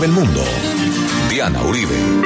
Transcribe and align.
del 0.00 0.12
mundo. 0.12 0.42
Diana 1.28 1.62
Uribe. 1.62 2.19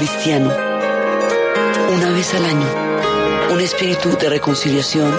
Cristiano 0.00 0.50
una 1.94 2.10
vez 2.12 2.32
al 2.32 2.46
año. 2.46 2.66
Un 3.52 3.60
espíritu 3.60 4.16
de 4.16 4.30
reconciliación, 4.30 5.14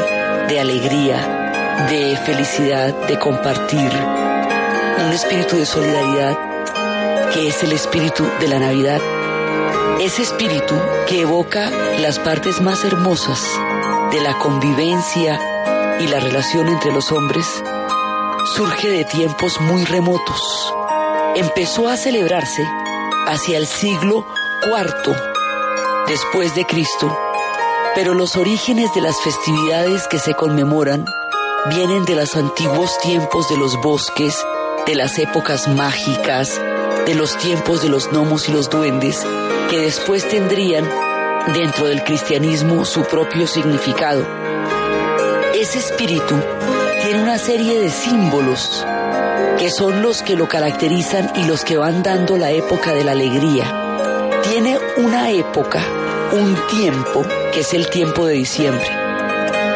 de 0.47 0.59
alegría, 0.59 1.85
de 1.87 2.17
felicidad, 2.25 2.91
de 3.05 3.19
compartir. 3.19 3.91
Un 5.05 5.11
espíritu 5.11 5.57
de 5.57 5.67
solidaridad 5.67 6.35
que 7.31 7.47
es 7.47 7.61
el 7.61 7.73
espíritu 7.73 8.25
de 8.39 8.47
la 8.47 8.57
Navidad. 8.57 8.99
Ese 9.99 10.23
espíritu 10.23 10.73
que 11.07 11.21
evoca 11.21 11.69
las 11.99 12.17
partes 12.17 12.59
más 12.59 12.83
hermosas 12.83 13.39
de 14.11 14.19
la 14.19 14.33
convivencia 14.39 15.39
y 15.99 16.07
la 16.07 16.19
relación 16.19 16.69
entre 16.69 16.91
los 16.91 17.11
hombres 17.11 17.45
surge 18.55 18.89
de 18.89 19.05
tiempos 19.05 19.61
muy 19.61 19.85
remotos. 19.85 20.73
Empezó 21.35 21.87
a 21.87 21.97
celebrarse 21.97 22.63
hacia 23.27 23.59
el 23.59 23.67
siglo 23.67 24.25
IV 24.63 25.15
después 26.07 26.53
de 26.55 26.65
Cristo, 26.65 27.17
pero 27.95 28.13
los 28.13 28.35
orígenes 28.35 28.93
de 28.93 29.01
las 29.01 29.19
festividades 29.21 30.07
que 30.07 30.19
se 30.19 30.33
conmemoran 30.33 31.05
vienen 31.69 32.05
de 32.05 32.15
los 32.15 32.35
antiguos 32.35 32.97
tiempos 32.99 33.49
de 33.49 33.57
los 33.57 33.81
bosques, 33.81 34.35
de 34.85 34.95
las 34.95 35.17
épocas 35.19 35.67
mágicas, 35.67 36.61
de 37.05 37.15
los 37.15 37.37
tiempos 37.37 37.81
de 37.81 37.89
los 37.89 38.11
gnomos 38.11 38.49
y 38.49 38.51
los 38.51 38.69
duendes, 38.69 39.25
que 39.69 39.79
después 39.79 40.27
tendrían 40.27 40.87
dentro 41.53 41.87
del 41.87 42.03
cristianismo 42.03 42.85
su 42.85 43.03
propio 43.03 43.47
significado. 43.47 44.25
Ese 45.55 45.79
espíritu 45.79 46.35
tiene 47.03 47.23
una 47.23 47.37
serie 47.37 47.79
de 47.79 47.89
símbolos 47.89 48.85
que 49.57 49.69
son 49.71 50.01
los 50.01 50.21
que 50.21 50.35
lo 50.35 50.47
caracterizan 50.47 51.31
y 51.35 51.45
los 51.45 51.63
que 51.63 51.77
van 51.77 52.03
dando 52.03 52.37
la 52.37 52.51
época 52.51 52.93
de 52.93 53.03
la 53.03 53.11
alegría. 53.11 53.80
Una 55.03 55.31
época, 55.31 55.81
un 56.31 56.55
tiempo, 56.69 57.25
que 57.51 57.61
es 57.61 57.73
el 57.73 57.89
tiempo 57.89 58.27
de 58.27 58.35
diciembre. 58.35 58.87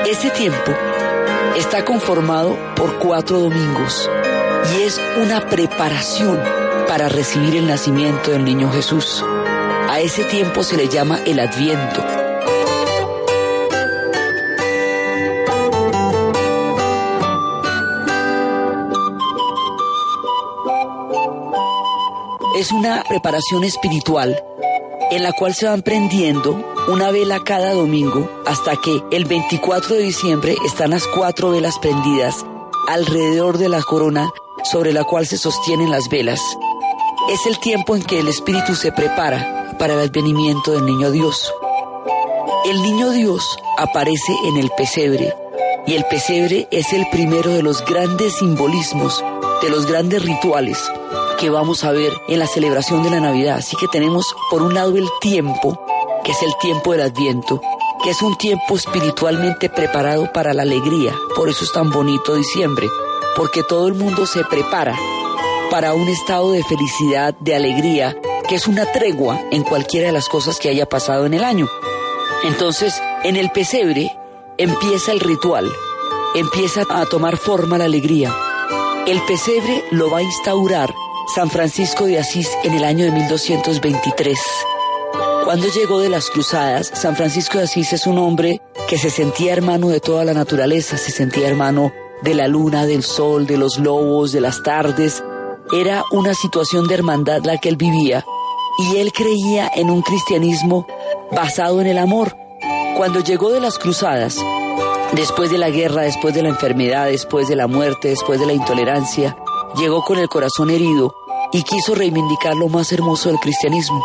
Ese 0.07 0.29
tiempo 0.29 0.71
está 1.57 1.83
conformado 1.83 2.55
por 2.75 2.99
cuatro 2.99 3.39
domingos 3.39 4.07
y 4.77 4.83
es 4.83 5.01
una 5.17 5.49
preparación 5.49 6.39
para 6.87 7.09
recibir 7.09 7.55
el 7.55 7.67
nacimiento 7.67 8.31
del 8.31 8.45
niño 8.45 8.71
Jesús. 8.71 9.23
A 9.89 9.99
ese 9.99 10.25
tiempo 10.25 10.63
se 10.63 10.77
le 10.77 10.87
llama 10.87 11.19
el 11.25 11.39
adviento 11.39 12.03
es 22.55 22.71
una 22.71 23.03
preparación 23.03 23.65
espiritual 23.65 24.41
en 25.11 25.23
la 25.23 25.31
cual 25.33 25.53
se 25.53 25.67
van 25.67 25.81
prendiendo 25.81 26.73
una 26.87 27.11
vela 27.11 27.39
cada 27.43 27.73
domingo 27.73 28.29
hasta 28.45 28.75
que 28.77 29.03
el 29.11 29.25
24 29.25 29.95
de 29.95 30.03
diciembre 30.03 30.55
están 30.65 30.91
las 30.91 31.05
cuatro 31.07 31.51
velas 31.51 31.77
prendidas 31.79 32.45
alrededor 32.87 33.57
de 33.57 33.69
la 33.69 33.81
corona 33.81 34.29
sobre 34.63 34.93
la 34.93 35.03
cual 35.03 35.25
se 35.25 35.37
sostienen 35.37 35.91
las 35.91 36.09
velas. 36.09 36.39
Es 37.31 37.45
el 37.45 37.59
tiempo 37.59 37.95
en 37.95 38.03
que 38.03 38.19
el 38.19 38.27
Espíritu 38.27 38.75
se 38.75 38.91
prepara 38.91 39.75
para 39.79 39.93
el 39.93 39.99
advenimiento 39.99 40.71
del 40.71 40.85
niño 40.85 41.11
Dios. 41.11 41.51
El 42.65 42.81
niño 42.81 43.11
Dios 43.11 43.43
aparece 43.77 44.33
en 44.45 44.57
el 44.57 44.69
pesebre 44.71 45.33
y 45.87 45.93
el 45.93 46.05
pesebre 46.05 46.67
es 46.71 46.93
el 46.93 47.07
primero 47.11 47.51
de 47.51 47.61
los 47.61 47.83
grandes 47.85 48.35
simbolismos, 48.37 49.23
de 49.61 49.69
los 49.69 49.85
grandes 49.85 50.23
rituales 50.23 50.79
que 51.37 51.49
vamos 51.49 51.83
a 51.83 51.91
ver 51.91 52.13
en 52.27 52.39
la 52.39 52.47
celebración 52.47 53.03
de 53.03 53.09
la 53.09 53.19
Navidad. 53.19 53.57
Así 53.57 53.75
que 53.77 53.87
tenemos 53.87 54.35
por 54.49 54.61
un 54.61 54.73
lado 54.73 54.95
el 54.95 55.07
tiempo, 55.19 55.79
que 56.23 56.31
es 56.31 56.41
el 56.41 56.55
tiempo 56.61 56.91
del 56.91 57.01
Adviento, 57.01 57.61
que 58.03 58.11
es 58.11 58.21
un 58.21 58.37
tiempo 58.37 58.75
espiritualmente 58.75 59.69
preparado 59.69 60.31
para 60.31 60.53
la 60.53 60.63
alegría. 60.63 61.13
Por 61.35 61.49
eso 61.49 61.63
es 61.65 61.71
tan 61.71 61.89
bonito 61.89 62.35
diciembre, 62.35 62.87
porque 63.35 63.63
todo 63.63 63.87
el 63.87 63.95
mundo 63.95 64.25
se 64.25 64.43
prepara 64.43 64.97
para 65.69 65.93
un 65.93 66.07
estado 66.07 66.51
de 66.51 66.63
felicidad, 66.63 67.33
de 67.39 67.55
alegría, 67.55 68.15
que 68.47 68.55
es 68.55 68.67
una 68.67 68.91
tregua 68.91 69.41
en 69.51 69.63
cualquiera 69.63 70.07
de 70.07 70.13
las 70.13 70.29
cosas 70.29 70.59
que 70.59 70.69
haya 70.69 70.87
pasado 70.87 71.25
en 71.25 71.33
el 71.33 71.43
año. 71.43 71.67
Entonces, 72.43 73.01
en 73.23 73.35
el 73.35 73.49
pesebre 73.51 74.15
empieza 74.57 75.11
el 75.11 75.19
ritual, 75.19 75.69
empieza 76.35 76.83
a 76.89 77.05
tomar 77.05 77.37
forma 77.37 77.77
la 77.77 77.85
alegría. 77.85 78.33
El 79.07 79.21
pesebre 79.23 79.83
lo 79.91 80.09
va 80.09 80.19
a 80.19 80.23
instaurar 80.23 80.93
San 81.33 81.49
Francisco 81.49 82.05
de 82.05 82.19
Asís 82.19 82.49
en 82.63 82.73
el 82.73 82.83
año 82.83 83.05
de 83.05 83.11
1223. 83.11 84.39
Cuando 85.43 85.67
llegó 85.67 85.99
de 85.99 86.09
las 86.09 86.29
cruzadas, 86.29 86.91
San 86.93 87.15
Francisco 87.15 87.57
de 87.57 87.63
Asís 87.63 87.93
es 87.93 88.05
un 88.05 88.19
hombre 88.19 88.61
que 88.87 88.97
se 88.97 89.09
sentía 89.09 89.53
hermano 89.53 89.89
de 89.89 89.99
toda 89.99 90.23
la 90.23 90.33
naturaleza, 90.33 90.97
se 90.97 91.11
sentía 91.11 91.47
hermano 91.47 91.91
de 92.21 92.35
la 92.35 92.47
luna, 92.47 92.85
del 92.85 93.03
sol, 93.03 93.47
de 93.47 93.57
los 93.57 93.79
lobos, 93.79 94.31
de 94.31 94.41
las 94.41 94.61
tardes. 94.61 95.23
Era 95.73 96.03
una 96.11 96.33
situación 96.35 96.87
de 96.87 96.93
hermandad 96.93 97.43
la 97.43 97.57
que 97.57 97.69
él 97.69 97.77
vivía 97.77 98.23
y 98.77 98.97
él 98.97 99.11
creía 99.11 99.69
en 99.75 99.89
un 99.89 100.03
cristianismo 100.03 100.85
basado 101.31 101.81
en 101.81 101.87
el 101.87 101.97
amor. 101.97 102.35
Cuando 102.97 103.19
llegó 103.19 103.51
de 103.51 103.59
las 103.59 103.79
cruzadas, 103.79 104.37
después 105.13 105.49
de 105.49 105.57
la 105.57 105.69
guerra, 105.69 106.03
después 106.03 106.35
de 106.35 106.43
la 106.43 106.49
enfermedad, 106.49 107.07
después 107.07 107.47
de 107.47 107.55
la 107.55 107.67
muerte, 107.67 108.09
después 108.09 108.39
de 108.39 108.45
la 108.45 108.53
intolerancia, 108.53 109.35
llegó 109.77 110.03
con 110.03 110.17
el 110.17 110.29
corazón 110.29 110.69
herido 110.69 111.15
y 111.51 111.63
quiso 111.63 111.95
reivindicar 111.95 112.55
lo 112.55 112.69
más 112.69 112.91
hermoso 112.91 113.29
del 113.29 113.39
cristianismo. 113.39 114.03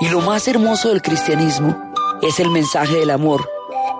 Y 0.00 0.08
lo 0.08 0.20
más 0.20 0.46
hermoso 0.48 0.88
del 0.88 1.02
cristianismo 1.02 1.76
es 2.22 2.40
el 2.40 2.50
mensaje 2.50 2.96
del 2.96 3.10
amor. 3.10 3.48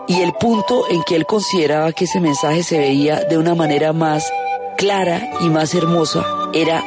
Y 0.07 0.23
el 0.23 0.33
punto 0.33 0.85
en 0.89 1.03
que 1.03 1.17
él 1.17 1.27
consideraba 1.27 1.93
que 1.93 2.05
ese 2.05 2.21
mensaje 2.21 2.63
se 2.63 2.79
veía 2.79 3.25
de 3.25 3.37
una 3.37 3.55
manera 3.55 3.93
más 3.93 4.33
clara 4.77 5.29
y 5.41 5.49
más 5.49 5.75
hermosa 5.75 6.25
era 6.53 6.83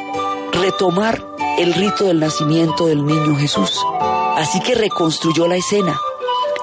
retomar 0.53 1.23
el 1.57 1.73
rito 1.73 2.05
del 2.05 2.19
nacimiento 2.19 2.87
del 2.87 3.05
niño 3.05 3.35
Jesús. 3.35 3.79
Así 4.35 4.59
que 4.61 4.75
reconstruyó 4.75 5.47
la 5.47 5.57
escena 5.57 5.99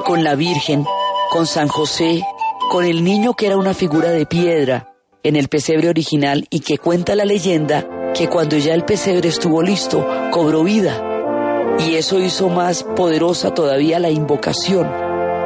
con 0.05 0.25
la 0.25 0.35
Virgen, 0.35 0.85
con 1.31 1.47
San 1.47 1.69
José, 1.69 2.25
con 2.71 2.85
el 2.85 3.05
niño 3.05 3.35
que 3.35 3.47
era 3.47 3.57
una 3.57 3.75
figura 3.75 4.11
de 4.11 4.27
piedra, 4.27 4.88
en 5.29 5.37
el 5.37 5.49
pesebre 5.49 5.89
original 5.89 6.47
y 6.51 6.61
que 6.61 6.79
cuenta 6.79 7.15
la 7.15 7.25
leyenda 7.25 7.87
que 8.15 8.29
cuando 8.29 8.57
ya 8.57 8.75
el 8.75 8.85
pesebre 8.85 9.29
estuvo 9.29 9.63
listo, 9.63 10.07
cobró 10.31 10.65
vida. 10.65 11.77
Y 11.87 11.95
eso 11.95 12.19
hizo 12.19 12.49
más 12.49 12.83
poderosa 12.83 13.55
todavía 13.55 13.99
la 13.99 14.11
invocación. 14.11 14.91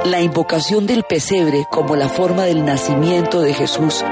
La 0.04 0.20
invocación 0.20 0.86
del 0.86 1.02
pesebre 1.02 1.66
como 1.70 1.96
la 1.96 2.08
forma 2.08 2.44
del 2.44 2.64
nacimiento 2.64 3.40
de 3.40 3.54
Jesús 3.54 4.02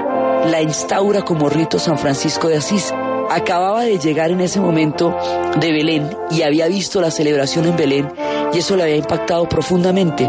la 0.46 0.62
instaura 0.62 1.22
como 1.22 1.48
rito 1.48 1.78
San 1.78 1.98
Francisco 1.98 2.48
de 2.48 2.56
Asís. 2.56 2.92
Acababa 3.30 3.84
de 3.84 3.98
llegar 3.98 4.30
en 4.30 4.40
ese 4.40 4.60
momento 4.60 5.16
de 5.60 5.72
Belén 5.72 6.10
y 6.30 6.42
había 6.42 6.66
visto 6.66 7.00
la 7.00 7.10
celebración 7.10 7.66
en 7.66 7.76
Belén 7.76 8.12
y 8.52 8.58
eso 8.58 8.76
le 8.76 8.84
había 8.84 8.96
impactado 8.96 9.48
profundamente. 9.48 10.28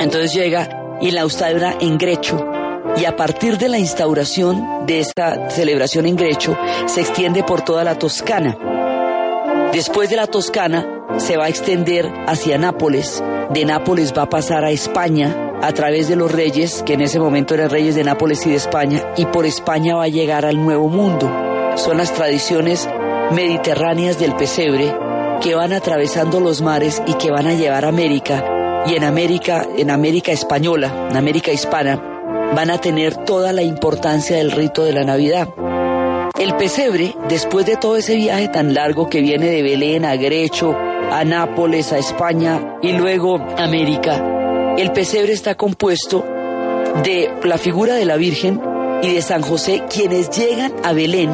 Entonces 0.00 0.34
llega 0.34 0.98
y 1.00 1.10
la 1.10 1.22
instaura 1.22 1.76
en 1.80 1.98
Grecho 1.98 2.63
y 2.96 3.04
a 3.04 3.16
partir 3.16 3.58
de 3.58 3.68
la 3.68 3.78
instauración 3.78 4.86
de 4.86 5.00
esta 5.00 5.50
celebración 5.50 6.06
en 6.06 6.16
Grecho 6.16 6.56
se 6.86 7.00
extiende 7.00 7.42
por 7.42 7.62
toda 7.62 7.84
la 7.84 7.98
Toscana. 7.98 8.56
Después 9.72 10.10
de 10.10 10.16
la 10.16 10.26
Toscana 10.26 10.86
se 11.16 11.36
va 11.36 11.46
a 11.46 11.48
extender 11.48 12.10
hacia 12.26 12.58
Nápoles, 12.58 13.22
de 13.50 13.64
Nápoles 13.64 14.12
va 14.16 14.22
a 14.22 14.28
pasar 14.28 14.64
a 14.64 14.70
España 14.70 15.52
a 15.62 15.72
través 15.72 16.08
de 16.08 16.16
los 16.16 16.30
reyes, 16.30 16.82
que 16.84 16.94
en 16.94 17.00
ese 17.00 17.18
momento 17.18 17.54
eran 17.54 17.70
reyes 17.70 17.94
de 17.94 18.04
Nápoles 18.04 18.44
y 18.46 18.50
de 18.50 18.56
España, 18.56 19.02
y 19.16 19.26
por 19.26 19.46
España 19.46 19.96
va 19.96 20.04
a 20.04 20.08
llegar 20.08 20.44
al 20.44 20.62
Nuevo 20.62 20.88
Mundo. 20.88 21.30
Son 21.76 21.96
las 21.96 22.12
tradiciones 22.12 22.88
mediterráneas 23.32 24.18
del 24.18 24.34
pesebre 24.34 24.94
que 25.40 25.54
van 25.54 25.72
atravesando 25.72 26.40
los 26.40 26.62
mares 26.62 27.02
y 27.06 27.14
que 27.14 27.30
van 27.30 27.46
a 27.46 27.54
llevar 27.54 27.84
a 27.84 27.88
América. 27.88 28.84
Y 28.86 28.94
en 28.94 29.04
América, 29.04 29.66
en 29.76 29.90
América 29.90 30.32
española, 30.32 31.08
en 31.10 31.16
América 31.16 31.50
hispana, 31.50 32.13
van 32.54 32.70
a 32.70 32.80
tener 32.80 33.16
toda 33.24 33.52
la 33.52 33.62
importancia 33.62 34.36
del 34.36 34.52
rito 34.52 34.84
de 34.84 34.92
la 34.92 35.04
Navidad. 35.04 35.48
El 36.38 36.56
pesebre, 36.56 37.14
después 37.28 37.66
de 37.66 37.76
todo 37.76 37.96
ese 37.96 38.16
viaje 38.16 38.48
tan 38.48 38.74
largo 38.74 39.08
que 39.08 39.20
viene 39.20 39.46
de 39.46 39.62
Belén 39.62 40.04
a 40.04 40.16
Grecho, 40.16 40.76
a 40.76 41.24
Nápoles, 41.24 41.92
a 41.92 41.98
España 41.98 42.78
y 42.82 42.92
luego 42.92 43.36
América, 43.56 44.74
el 44.76 44.92
pesebre 44.92 45.32
está 45.32 45.54
compuesto 45.54 46.24
de 47.02 47.30
la 47.44 47.58
figura 47.58 47.94
de 47.94 48.04
la 48.04 48.16
Virgen 48.16 48.60
y 49.02 49.14
de 49.14 49.22
San 49.22 49.42
José, 49.42 49.84
quienes 49.88 50.30
llegan 50.30 50.72
a 50.82 50.92
Belén 50.92 51.30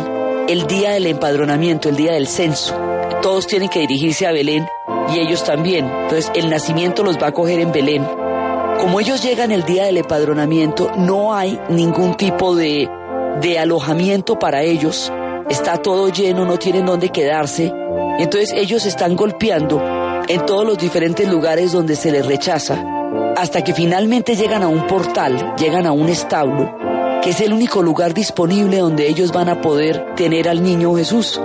el 0.48 0.66
día 0.66 0.90
del 0.90 1.06
empadronamiento, 1.06 1.88
el 1.88 1.96
día 1.96 2.12
del 2.12 2.26
censo. 2.26 2.74
Todos 3.22 3.46
tienen 3.46 3.68
que 3.68 3.80
dirigirse 3.80 4.26
a 4.26 4.32
Belén 4.32 4.66
y 5.14 5.18
ellos 5.18 5.44
también. 5.44 5.86
Entonces 5.86 6.30
el 6.34 6.50
nacimiento 6.50 7.02
los 7.02 7.18
va 7.18 7.28
a 7.28 7.32
coger 7.32 7.60
en 7.60 7.72
Belén. 7.72 8.19
Como 8.80 8.98
ellos 8.98 9.22
llegan 9.22 9.50
el 9.50 9.64
día 9.64 9.84
del 9.84 9.98
empadronamiento, 9.98 10.90
no 10.96 11.34
hay 11.34 11.60
ningún 11.68 12.16
tipo 12.16 12.56
de, 12.56 12.88
de 13.40 13.58
alojamiento 13.58 14.38
para 14.38 14.62
ellos. 14.62 15.12
Está 15.50 15.76
todo 15.76 16.08
lleno, 16.08 16.46
no 16.46 16.58
tienen 16.58 16.86
dónde 16.86 17.10
quedarse. 17.10 17.70
Entonces 18.18 18.52
ellos 18.54 18.86
están 18.86 19.16
golpeando 19.16 19.82
en 20.26 20.46
todos 20.46 20.64
los 20.64 20.78
diferentes 20.78 21.28
lugares 21.28 21.72
donde 21.72 21.94
se 21.94 22.10
les 22.10 22.24
rechaza, 22.24 22.82
hasta 23.36 23.62
que 23.62 23.74
finalmente 23.74 24.34
llegan 24.34 24.62
a 24.62 24.68
un 24.68 24.86
portal, 24.86 25.54
llegan 25.56 25.86
a 25.86 25.92
un 25.92 26.08
establo, 26.08 26.74
que 27.22 27.30
es 27.30 27.40
el 27.42 27.52
único 27.52 27.82
lugar 27.82 28.14
disponible 28.14 28.78
donde 28.78 29.08
ellos 29.08 29.30
van 29.30 29.48
a 29.50 29.60
poder 29.60 30.14
tener 30.14 30.48
al 30.48 30.62
niño 30.62 30.94
Jesús. 30.94 31.40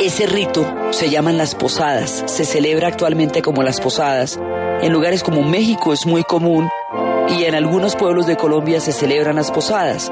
Ese 0.00 0.26
rito 0.26 0.66
se 0.90 1.08
llaman 1.08 1.38
las 1.38 1.54
posadas, 1.54 2.22
se 2.26 2.44
celebra 2.44 2.88
actualmente 2.88 3.42
como 3.42 3.62
las 3.62 3.80
posadas. 3.80 4.38
En 4.82 4.92
lugares 4.94 5.22
como 5.22 5.42
México 5.42 5.92
es 5.92 6.06
muy 6.06 6.24
común 6.24 6.70
y 7.28 7.44
en 7.44 7.54
algunos 7.54 7.96
pueblos 7.96 8.26
de 8.26 8.38
Colombia 8.38 8.80
se 8.80 8.92
celebran 8.92 9.36
las 9.36 9.50
posadas. 9.50 10.10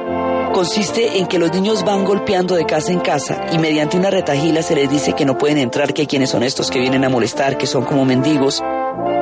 Consiste 0.53 1.19
en 1.19 1.27
que 1.27 1.39
los 1.39 1.53
niños 1.55 1.85
van 1.85 2.05
golpeando 2.05 2.55
de 2.55 2.67
casa 2.67 2.93
en 2.93 3.01
casa 3.01 3.47
y 3.51 3.57
mediante 3.57 3.97
una 3.97 4.11
retajila 4.11 4.63
se 4.63 4.75
les 4.75 4.91
dice 4.91 5.15
que 5.15 5.25
no 5.25 5.39
pueden 5.39 5.57
entrar, 5.57 5.95
que 5.95 6.07
quienes 6.07 6.31
son 6.31 6.43
estos 6.43 6.71
que 6.71 6.81
vienen 6.81 7.05
a 7.05 7.09
molestar, 7.09 7.57
que 7.57 7.67
son 7.67 7.85
como 7.85 8.05
mendigos. 8.05 8.63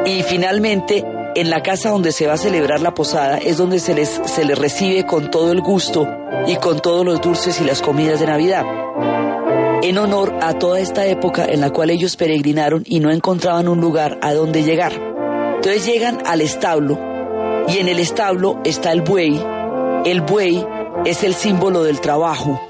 Y 0.04 0.24
finalmente 0.24 1.04
en 1.36 1.48
la 1.48 1.62
casa 1.62 1.90
donde 1.90 2.10
se 2.10 2.26
va 2.26 2.32
a 2.32 2.38
celebrar 2.38 2.80
la 2.80 2.94
posada 2.94 3.38
es 3.38 3.56
donde 3.56 3.78
se 3.78 3.94
les, 3.94 4.20
se 4.24 4.44
les 4.44 4.58
recibe 4.58 5.06
con 5.06 5.30
todo 5.30 5.52
el 5.52 5.60
gusto 5.60 6.08
y 6.48 6.56
con 6.56 6.80
todos 6.80 7.04
los 7.04 7.20
dulces 7.20 7.60
y 7.60 7.64
las 7.64 7.82
comidas 7.82 8.18
de 8.18 8.26
Navidad. 8.26 8.64
En 9.82 9.98
honor 9.98 10.34
a 10.42 10.54
toda 10.54 10.80
esta 10.80 11.06
época 11.06 11.44
en 11.44 11.60
la 11.60 11.70
cual 11.70 11.90
ellos 11.90 12.16
peregrinaron 12.16 12.82
y 12.84 12.98
no 12.98 13.12
encontraban 13.12 13.68
un 13.68 13.80
lugar 13.80 14.18
a 14.22 14.34
donde 14.34 14.64
llegar. 14.64 15.15
Entonces 15.66 15.92
llegan 15.92 16.22
al 16.24 16.42
establo 16.42 16.96
y 17.66 17.78
en 17.78 17.88
el 17.88 17.98
establo 17.98 18.60
está 18.62 18.92
el 18.92 19.00
buey. 19.00 19.44
El 20.04 20.20
buey 20.20 20.64
es 21.04 21.24
el 21.24 21.34
símbolo 21.34 21.82
del 21.82 22.00
trabajo. 22.00 22.60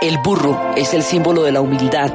El 0.00 0.18
burro 0.18 0.58
es 0.74 0.92
el 0.92 1.04
símbolo 1.04 1.44
de 1.44 1.52
la 1.52 1.60
humildad. 1.60 2.12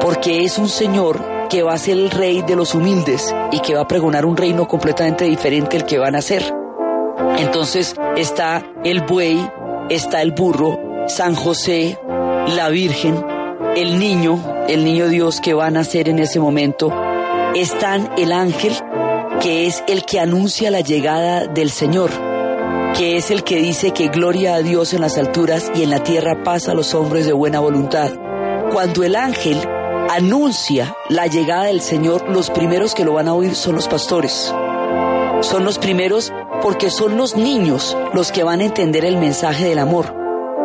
Porque 0.00 0.42
es 0.42 0.58
un 0.58 0.68
señor 0.68 1.20
que 1.48 1.62
va 1.62 1.74
a 1.74 1.78
ser 1.78 1.96
el 1.96 2.10
rey 2.10 2.42
de 2.42 2.56
los 2.56 2.74
humildes 2.74 3.32
y 3.52 3.60
que 3.60 3.76
va 3.76 3.82
a 3.82 3.86
pregonar 3.86 4.26
un 4.26 4.36
reino 4.36 4.66
completamente 4.66 5.26
diferente 5.26 5.76
al 5.76 5.86
que 5.86 5.98
van 5.98 6.16
a 6.16 6.22
ser. 6.22 6.42
Entonces 7.38 7.94
está 8.16 8.64
el 8.82 9.02
buey, 9.02 9.48
está 9.88 10.22
el 10.22 10.32
burro, 10.32 10.76
San 11.06 11.36
José, 11.36 11.96
la 12.56 12.68
Virgen, 12.68 13.24
el 13.76 14.00
niño, 14.00 14.40
el 14.66 14.84
niño 14.84 15.06
Dios 15.06 15.40
que 15.40 15.54
va 15.54 15.66
a 15.66 15.70
nacer 15.70 16.08
en 16.08 16.18
ese 16.18 16.40
momento, 16.40 16.92
están 17.54 18.10
el 18.18 18.32
ángel, 18.32 18.72
que 19.40 19.66
es 19.66 19.84
el 19.86 20.04
que 20.04 20.20
anuncia 20.20 20.70
la 20.70 20.80
llegada 20.80 21.46
del 21.46 21.70
Señor, 21.70 22.10
que 22.96 23.16
es 23.16 23.30
el 23.30 23.44
que 23.44 23.56
dice 23.56 23.92
que 23.92 24.08
gloria 24.08 24.54
a 24.54 24.62
Dios 24.62 24.94
en 24.94 25.02
las 25.02 25.18
alturas 25.18 25.70
y 25.74 25.82
en 25.82 25.90
la 25.90 26.02
tierra 26.02 26.42
paz 26.42 26.68
a 26.68 26.74
los 26.74 26.94
hombres 26.94 27.26
de 27.26 27.32
buena 27.32 27.60
voluntad. 27.60 28.10
Cuando 28.72 29.04
el 29.04 29.16
ángel 29.16 29.58
anuncia 30.10 30.96
la 31.08 31.26
llegada 31.26 31.64
del 31.64 31.80
Señor, 31.80 32.28
los 32.28 32.50
primeros 32.50 32.94
que 32.94 33.04
lo 33.04 33.12
van 33.12 33.28
a 33.28 33.34
oír 33.34 33.54
son 33.54 33.74
los 33.74 33.88
pastores. 33.88 34.52
Son 35.42 35.64
los 35.64 35.78
primeros 35.78 36.32
porque 36.62 36.90
son 36.90 37.16
los 37.16 37.36
niños 37.36 37.96
los 38.14 38.32
que 38.32 38.42
van 38.42 38.60
a 38.60 38.64
entender 38.64 39.04
el 39.04 39.18
mensaje 39.18 39.66
del 39.66 39.78
amor. 39.78 40.14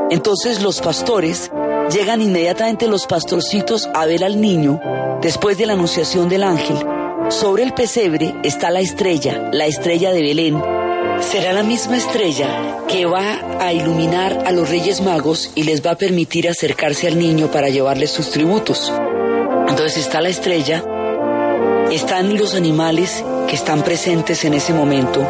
Entonces 0.09 0.61
los 0.61 0.81
pastores 0.81 1.51
llegan 1.91 2.21
inmediatamente 2.21 2.87
los 2.87 3.05
pastorcitos 3.05 3.89
a 3.93 4.05
ver 4.05 4.23
al 4.23 4.39
niño 4.39 4.79
después 5.21 5.57
de 5.57 5.65
la 5.65 5.73
anunciación 5.73 6.29
del 6.29 6.43
ángel. 6.43 7.00
Sobre 7.31 7.63
el 7.63 7.73
pesebre 7.73 8.35
está 8.43 8.69
la 8.71 8.81
estrella, 8.81 9.49
la 9.53 9.65
estrella 9.65 10.11
de 10.11 10.21
Belén. 10.21 10.61
Será 11.21 11.53
la 11.53 11.63
misma 11.63 11.95
estrella 11.95 12.83
que 12.89 13.05
va 13.05 13.39
a 13.57 13.71
iluminar 13.71 14.43
a 14.45 14.51
los 14.51 14.69
reyes 14.69 14.99
magos 14.99 15.49
y 15.55 15.63
les 15.63 15.83
va 15.83 15.91
a 15.91 15.95
permitir 15.95 16.49
acercarse 16.49 17.07
al 17.07 17.17
niño 17.17 17.49
para 17.49 17.69
llevarles 17.69 18.11
sus 18.11 18.31
tributos. 18.31 18.91
Entonces 19.69 19.97
está 19.97 20.19
la 20.19 20.27
estrella, 20.27 20.83
están 21.89 22.37
los 22.37 22.53
animales 22.53 23.23
que 23.47 23.55
están 23.55 23.81
presentes 23.81 24.43
en 24.43 24.53
ese 24.53 24.73
momento, 24.73 25.25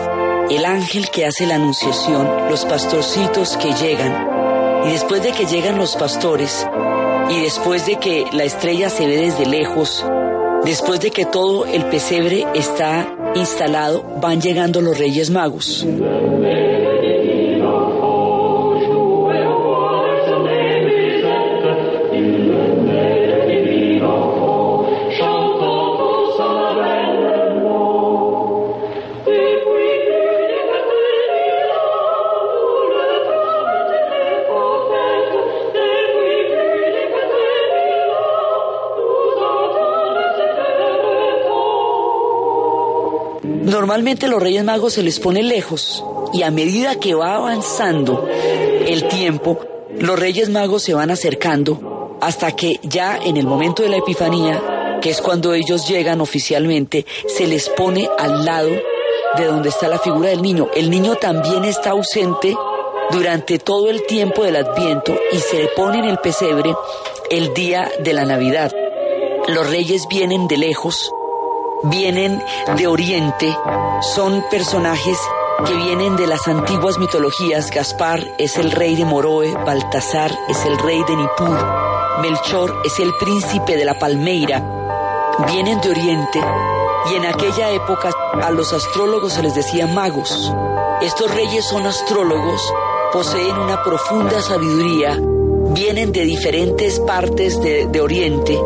el 0.49 0.65
ángel 0.65 1.11
que 1.11 1.27
hace 1.27 1.45
la 1.45 1.55
anunciación, 1.55 2.49
los 2.49 2.65
pastorcitos 2.65 3.57
que 3.57 3.73
llegan, 3.73 4.83
y 4.87 4.91
después 4.91 5.21
de 5.21 5.33
que 5.33 5.45
llegan 5.45 5.77
los 5.77 5.95
pastores, 5.95 6.67
y 7.29 7.41
después 7.41 7.85
de 7.85 7.97
que 7.97 8.25
la 8.33 8.43
estrella 8.43 8.89
se 8.89 9.05
ve 9.05 9.17
desde 9.17 9.45
lejos, 9.45 10.03
después 10.65 10.99
de 10.99 11.11
que 11.11 11.25
todo 11.25 11.65
el 11.65 11.85
pesebre 11.85 12.45
está 12.53 13.33
instalado, 13.35 14.03
van 14.21 14.41
llegando 14.41 14.81
los 14.81 14.97
reyes 14.97 15.29
magos. 15.29 15.85
Normalmente 43.91 44.29
los 44.29 44.41
Reyes 44.41 44.63
Magos 44.63 44.93
se 44.93 45.03
les 45.03 45.19
pone 45.19 45.43
lejos 45.43 46.01
y 46.31 46.43
a 46.43 46.49
medida 46.49 46.95
que 46.95 47.13
va 47.13 47.35
avanzando 47.35 48.25
el 48.31 49.05
tiempo, 49.09 49.59
los 49.99 50.17
Reyes 50.17 50.47
Magos 50.47 50.83
se 50.83 50.93
van 50.93 51.11
acercando 51.11 52.17
hasta 52.21 52.55
que 52.55 52.79
ya 52.83 53.17
en 53.17 53.35
el 53.35 53.45
momento 53.45 53.83
de 53.83 53.89
la 53.89 53.97
Epifanía, 53.97 54.99
que 55.01 55.09
es 55.09 55.19
cuando 55.19 55.53
ellos 55.53 55.89
llegan 55.89 56.21
oficialmente, 56.21 57.05
se 57.27 57.47
les 57.47 57.67
pone 57.67 58.07
al 58.17 58.45
lado 58.45 58.69
de 59.37 59.45
donde 59.45 59.67
está 59.67 59.89
la 59.89 59.99
figura 59.99 60.29
del 60.29 60.41
niño. 60.41 60.69
El 60.73 60.89
niño 60.89 61.15
también 61.15 61.65
está 61.65 61.89
ausente 61.89 62.55
durante 63.11 63.59
todo 63.59 63.89
el 63.89 64.05
tiempo 64.05 64.45
del 64.45 64.55
Adviento 64.55 65.13
y 65.33 65.37
se 65.39 65.63
le 65.63 65.67
pone 65.67 65.99
en 65.99 66.05
el 66.05 66.19
pesebre 66.19 66.73
el 67.29 67.53
día 67.53 67.91
de 68.01 68.13
la 68.13 68.23
Navidad. 68.23 68.73
Los 69.49 69.69
reyes 69.69 70.07
vienen 70.09 70.47
de 70.47 70.55
lejos 70.55 71.11
vienen 71.83 72.43
de 72.77 72.87
Oriente, 72.87 73.55
son 74.13 74.43
personajes 74.49 75.17
que 75.65 75.73
vienen 75.73 76.15
de 76.15 76.27
las 76.27 76.47
antiguas 76.47 76.97
mitologías. 76.97 77.71
Gaspar 77.71 78.35
es 78.37 78.57
el 78.57 78.71
rey 78.71 78.95
de 78.95 79.05
Moroe, 79.05 79.53
Baltasar 79.53 80.31
es 80.47 80.65
el 80.65 80.77
rey 80.77 81.03
de 81.07 81.15
Nippur, 81.15 81.57
Melchor 82.21 82.81
es 82.85 82.99
el 82.99 83.13
príncipe 83.15 83.75
de 83.75 83.85
la 83.85 83.97
Palmeira. 83.97 84.63
Vienen 85.47 85.79
de 85.81 85.89
Oriente 85.89 86.41
y 87.11 87.15
en 87.15 87.25
aquella 87.25 87.71
época 87.71 88.11
a 88.33 88.51
los 88.51 88.73
astrólogos 88.73 89.33
se 89.33 89.41
les 89.41 89.55
decía 89.55 89.87
magos. 89.87 90.53
Estos 91.01 91.33
reyes 91.33 91.65
son 91.65 91.87
astrólogos, 91.87 92.61
poseen 93.11 93.57
una 93.57 93.83
profunda 93.83 94.41
sabiduría, 94.41 95.19
vienen 95.69 96.11
de 96.11 96.25
diferentes 96.25 96.99
partes 96.99 97.59
de, 97.61 97.87
de 97.87 98.01
Oriente 98.01 98.59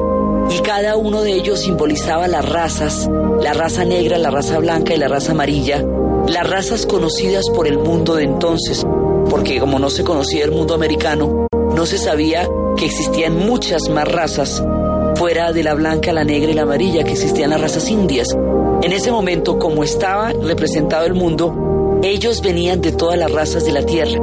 y 0.50 0.60
cada 0.60 0.96
uno 0.96 1.22
de 1.22 1.34
ellos 1.34 1.62
simbolizaba 1.62 2.28
las 2.28 2.48
razas, 2.48 3.10
la 3.42 3.54
raza 3.54 3.84
negra, 3.84 4.18
la 4.18 4.30
raza 4.30 4.60
blanca 4.60 4.94
y 4.94 4.98
la 4.98 5.08
raza 5.08 5.32
amarilla, 5.32 5.84
las 6.28 6.50
razas 6.50 6.86
conocidas 6.86 7.46
por 7.54 7.68
el 7.68 7.78
mundo 7.78 8.16
de 8.16 8.24
entonces, 8.24 8.86
porque 9.30 9.60
como 9.60 9.80
no 9.80 9.90
se 9.90 10.04
conocía 10.04 10.46
el 10.46 10.52
mundo 10.52 10.74
americano, 10.74 11.48
no 11.76 11.86
se 11.86 11.98
sabía 11.98 12.48
que 12.78 12.86
existían 12.86 13.38
muchas 13.38 13.90
más 13.90 14.08
razas 14.08 14.64
fuera 15.16 15.52
de 15.52 15.64
la 15.64 15.74
blanca, 15.74 16.14
la 16.14 16.24
negra 16.24 16.52
y 16.52 16.54
la 16.54 16.64
amarilla 16.64 17.04
que 17.04 17.14
existían 17.14 17.50
las 17.50 17.62
razas 17.62 17.90
indias. 17.90 18.28
En 18.82 18.92
ese 18.92 19.12
momento, 19.12 19.58
como 19.58 19.84
estaba 19.84 20.32
representado 20.32 21.06
el 21.06 21.14
mundo, 21.14 22.00
ellos 22.04 22.42
venían 22.42 22.82
de 22.82 22.92
todas 22.92 23.18
las 23.18 23.32
razas 23.32 23.66
de 23.66 23.72
la 23.72 23.84
tierra. 23.84 24.20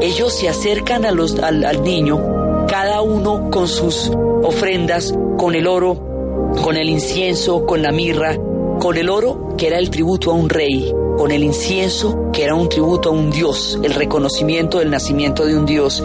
Ellos 0.00 0.32
se 0.32 0.48
acercan 0.48 1.04
a 1.04 1.12
los, 1.12 1.38
al, 1.38 1.64
al 1.64 1.82
niño, 1.82 2.66
cada 2.68 3.02
uno 3.02 3.50
con 3.50 3.68
sus 3.68 4.10
ofrendas, 4.42 5.14
con 5.36 5.54
el 5.54 5.66
oro, 5.66 6.52
con 6.62 6.76
el 6.76 6.88
incienso, 6.88 7.66
con 7.66 7.82
la 7.82 7.92
mirra, 7.92 8.36
con 8.80 8.96
el 8.96 9.08
oro, 9.08 9.54
que 9.56 9.66
era 9.68 9.78
el 9.78 9.90
tributo 9.90 10.30
a 10.30 10.34
un 10.34 10.48
rey, 10.48 10.92
con 11.16 11.30
el 11.30 11.42
incienso, 11.42 12.30
que 12.32 12.44
era 12.44 12.54
un 12.54 12.68
tributo 12.68 13.08
a 13.08 13.12
un 13.12 13.30
dios, 13.30 13.78
el 13.82 13.94
reconocimiento 13.94 14.78
del 14.78 14.90
nacimiento 14.90 15.46
de 15.46 15.56
un 15.56 15.66
dios, 15.66 16.02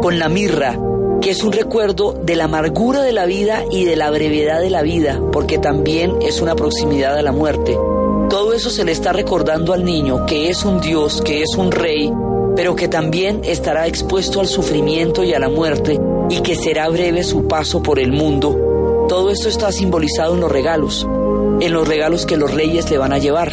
con 0.00 0.18
la 0.18 0.28
mirra, 0.28 0.78
que 1.20 1.30
es 1.30 1.42
un 1.44 1.52
recuerdo 1.52 2.12
de 2.12 2.36
la 2.36 2.44
amargura 2.44 3.02
de 3.02 3.12
la 3.12 3.26
vida 3.26 3.64
y 3.70 3.84
de 3.84 3.96
la 3.96 4.10
brevedad 4.10 4.60
de 4.60 4.70
la 4.70 4.82
vida, 4.82 5.20
porque 5.30 5.58
también 5.58 6.16
es 6.22 6.40
una 6.40 6.56
proximidad 6.56 7.16
a 7.16 7.22
la 7.22 7.32
muerte. 7.32 7.78
Todo 8.28 8.54
eso 8.54 8.70
se 8.70 8.84
le 8.84 8.92
está 8.92 9.12
recordando 9.12 9.72
al 9.72 9.84
niño, 9.84 10.26
que 10.26 10.48
es 10.48 10.64
un 10.64 10.80
dios, 10.80 11.22
que 11.22 11.42
es 11.42 11.54
un 11.56 11.70
rey, 11.70 12.12
pero 12.56 12.74
que 12.74 12.88
también 12.88 13.42
estará 13.44 13.86
expuesto 13.86 14.40
al 14.40 14.46
sufrimiento 14.46 15.22
y 15.22 15.32
a 15.32 15.38
la 15.38 15.48
muerte, 15.48 16.00
y 16.28 16.40
que 16.40 16.56
será 16.56 16.88
breve 16.88 17.24
su 17.24 17.46
paso 17.46 17.82
por 17.82 17.98
el 17.98 18.12
mundo. 18.12 18.71
Todo 19.08 19.30
esto 19.30 19.48
está 19.48 19.72
simbolizado 19.72 20.34
en 20.34 20.40
los 20.40 20.50
regalos, 20.50 21.06
en 21.60 21.72
los 21.72 21.86
regalos 21.86 22.26
que 22.26 22.36
los 22.36 22.52
reyes 22.52 22.90
le 22.90 22.98
van 22.98 23.12
a 23.12 23.18
llevar. 23.18 23.52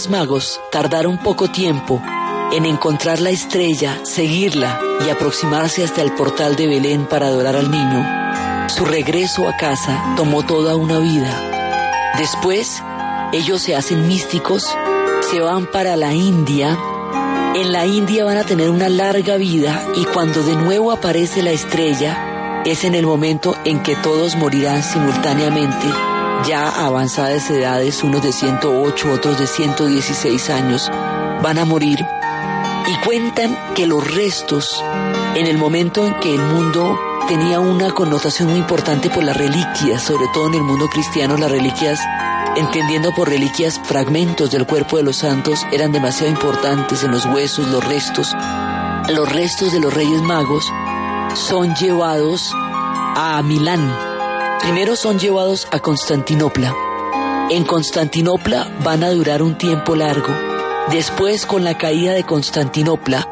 Reyes 0.00 0.08
Magos 0.08 0.60
tardaron 0.72 1.18
poco 1.18 1.50
tiempo 1.50 2.00
en 2.52 2.64
encontrar 2.64 3.20
la 3.20 3.28
estrella, 3.28 4.00
seguirla 4.02 4.80
y 5.04 5.10
aproximarse 5.10 5.84
hasta 5.84 6.00
el 6.00 6.12
portal 6.12 6.56
de 6.56 6.68
Belén 6.68 7.04
para 7.04 7.26
adorar 7.26 7.54
al 7.54 7.70
niño, 7.70 8.70
su 8.70 8.86
regreso 8.86 9.46
a 9.46 9.58
casa 9.58 10.14
tomó 10.16 10.42
toda 10.46 10.74
una 10.74 11.00
vida. 11.00 12.14
Después, 12.16 12.82
ellos 13.34 13.60
se 13.60 13.76
hacen 13.76 14.08
místicos, 14.08 14.74
se 15.30 15.40
van 15.42 15.66
para 15.66 15.96
la 15.96 16.14
India, 16.14 16.78
en 17.54 17.70
la 17.70 17.84
India 17.84 18.24
van 18.24 18.38
a 18.38 18.44
tener 18.44 18.70
una 18.70 18.88
larga 18.88 19.36
vida 19.36 19.84
y 19.96 20.06
cuando 20.06 20.42
de 20.42 20.56
nuevo 20.56 20.92
aparece 20.92 21.42
la 21.42 21.50
estrella, 21.50 22.62
es 22.64 22.84
en 22.84 22.94
el 22.94 23.04
momento 23.04 23.54
en 23.66 23.82
que 23.82 23.96
todos 23.96 24.34
morirán 24.36 24.82
simultáneamente 24.82 26.09
ya 26.44 26.68
avanzadas 26.68 27.50
edades, 27.50 28.02
unos 28.02 28.22
de 28.22 28.32
108, 28.32 29.12
otros 29.12 29.38
de 29.38 29.46
116 29.46 30.50
años, 30.50 30.90
van 31.42 31.58
a 31.58 31.64
morir 31.64 32.04
y 32.86 33.04
cuentan 33.04 33.56
que 33.74 33.86
los 33.86 34.14
restos, 34.14 34.82
en 35.34 35.46
el 35.46 35.58
momento 35.58 36.06
en 36.06 36.14
que 36.20 36.34
el 36.34 36.40
mundo 36.40 36.98
tenía 37.28 37.60
una 37.60 37.92
connotación 37.92 38.48
muy 38.48 38.58
importante 38.58 39.10
por 39.10 39.22
las 39.22 39.36
reliquias, 39.36 40.02
sobre 40.02 40.26
todo 40.34 40.48
en 40.48 40.54
el 40.54 40.62
mundo 40.62 40.88
cristiano, 40.88 41.36
las 41.36 41.50
reliquias, 41.50 42.00
entendiendo 42.56 43.12
por 43.14 43.28
reliquias 43.28 43.80
fragmentos 43.84 44.50
del 44.50 44.66
cuerpo 44.66 44.96
de 44.96 45.04
los 45.04 45.18
santos, 45.18 45.64
eran 45.72 45.92
demasiado 45.92 46.32
importantes 46.32 47.04
en 47.04 47.12
los 47.12 47.26
huesos, 47.26 47.68
los 47.68 47.84
restos. 47.84 48.34
Los 49.08 49.30
restos 49.32 49.72
de 49.72 49.80
los 49.80 49.94
reyes 49.94 50.22
magos 50.22 50.64
son 51.34 51.74
llevados 51.76 52.52
a 52.54 53.40
Milán, 53.44 54.09
Primero 54.62 54.94
son 54.94 55.18
llevados 55.18 55.66
a 55.70 55.80
Constantinopla. 55.80 56.76
En 57.50 57.64
Constantinopla 57.64 58.70
van 58.84 59.02
a 59.02 59.10
durar 59.10 59.42
un 59.42 59.56
tiempo 59.56 59.96
largo. 59.96 60.28
Después, 60.90 61.46
con 61.46 61.64
la 61.64 61.78
caída 61.78 62.12
de 62.12 62.24
Constantinopla, 62.24 63.26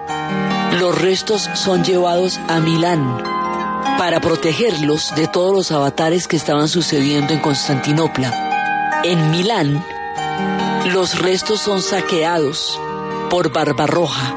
los 0.81 1.01
restos 1.01 1.49
son 1.55 1.85
llevados 1.85 2.41
a 2.49 2.61
Milán 2.61 3.23
para 3.99 4.21
protegerlos 4.21 5.15
de 5.15 5.29
todos 5.29 5.53
los 5.53 5.71
avatares 5.71 6.27
que 6.27 6.37
estaban 6.37 6.67
sucediendo 6.67 7.35
en 7.35 7.41
Constantinopla. 7.41 9.03
En 9.05 9.31
Milán, 9.31 9.85
los 10.93 11.19
restos 11.21 11.61
son 11.61 11.83
saqueados 11.83 12.81
por 13.29 13.53
Barbarroja 13.53 14.35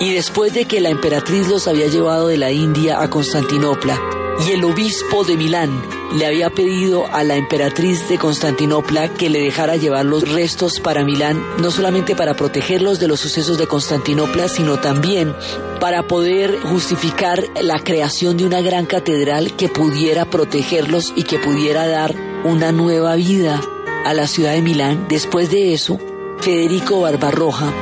y 0.00 0.14
después 0.14 0.54
de 0.54 0.64
que 0.64 0.80
la 0.80 0.88
emperatriz 0.88 1.46
los 1.46 1.68
había 1.68 1.88
llevado 1.88 2.28
de 2.28 2.38
la 2.38 2.52
India 2.52 3.00
a 3.00 3.08
Constantinopla, 3.08 3.98
y 4.46 4.52
el 4.52 4.64
obispo 4.64 5.24
de 5.24 5.36
Milán 5.36 5.95
le 6.14 6.26
había 6.26 6.50
pedido 6.50 7.06
a 7.06 7.24
la 7.24 7.36
emperatriz 7.36 8.08
de 8.08 8.18
Constantinopla 8.18 9.14
que 9.14 9.30
le 9.30 9.40
dejara 9.40 9.76
llevar 9.76 10.04
los 10.04 10.28
restos 10.30 10.80
para 10.80 11.04
Milán, 11.04 11.42
no 11.58 11.70
solamente 11.70 12.14
para 12.14 12.34
protegerlos 12.34 13.00
de 13.00 13.08
los 13.08 13.20
sucesos 13.20 13.58
de 13.58 13.66
Constantinopla, 13.66 14.48
sino 14.48 14.78
también 14.78 15.34
para 15.80 16.06
poder 16.06 16.58
justificar 16.60 17.44
la 17.60 17.78
creación 17.80 18.36
de 18.36 18.46
una 18.46 18.60
gran 18.60 18.86
catedral 18.86 19.56
que 19.56 19.68
pudiera 19.68 20.24
protegerlos 20.24 21.12
y 21.16 21.24
que 21.24 21.38
pudiera 21.38 21.86
dar 21.86 22.14
una 22.44 22.72
nueva 22.72 23.16
vida 23.16 23.60
a 24.04 24.14
la 24.14 24.26
ciudad 24.26 24.52
de 24.52 24.62
Milán. 24.62 25.06
Después 25.08 25.50
de 25.50 25.74
eso, 25.74 25.98
Federico 26.38 27.00
Barbarroja 27.00 27.72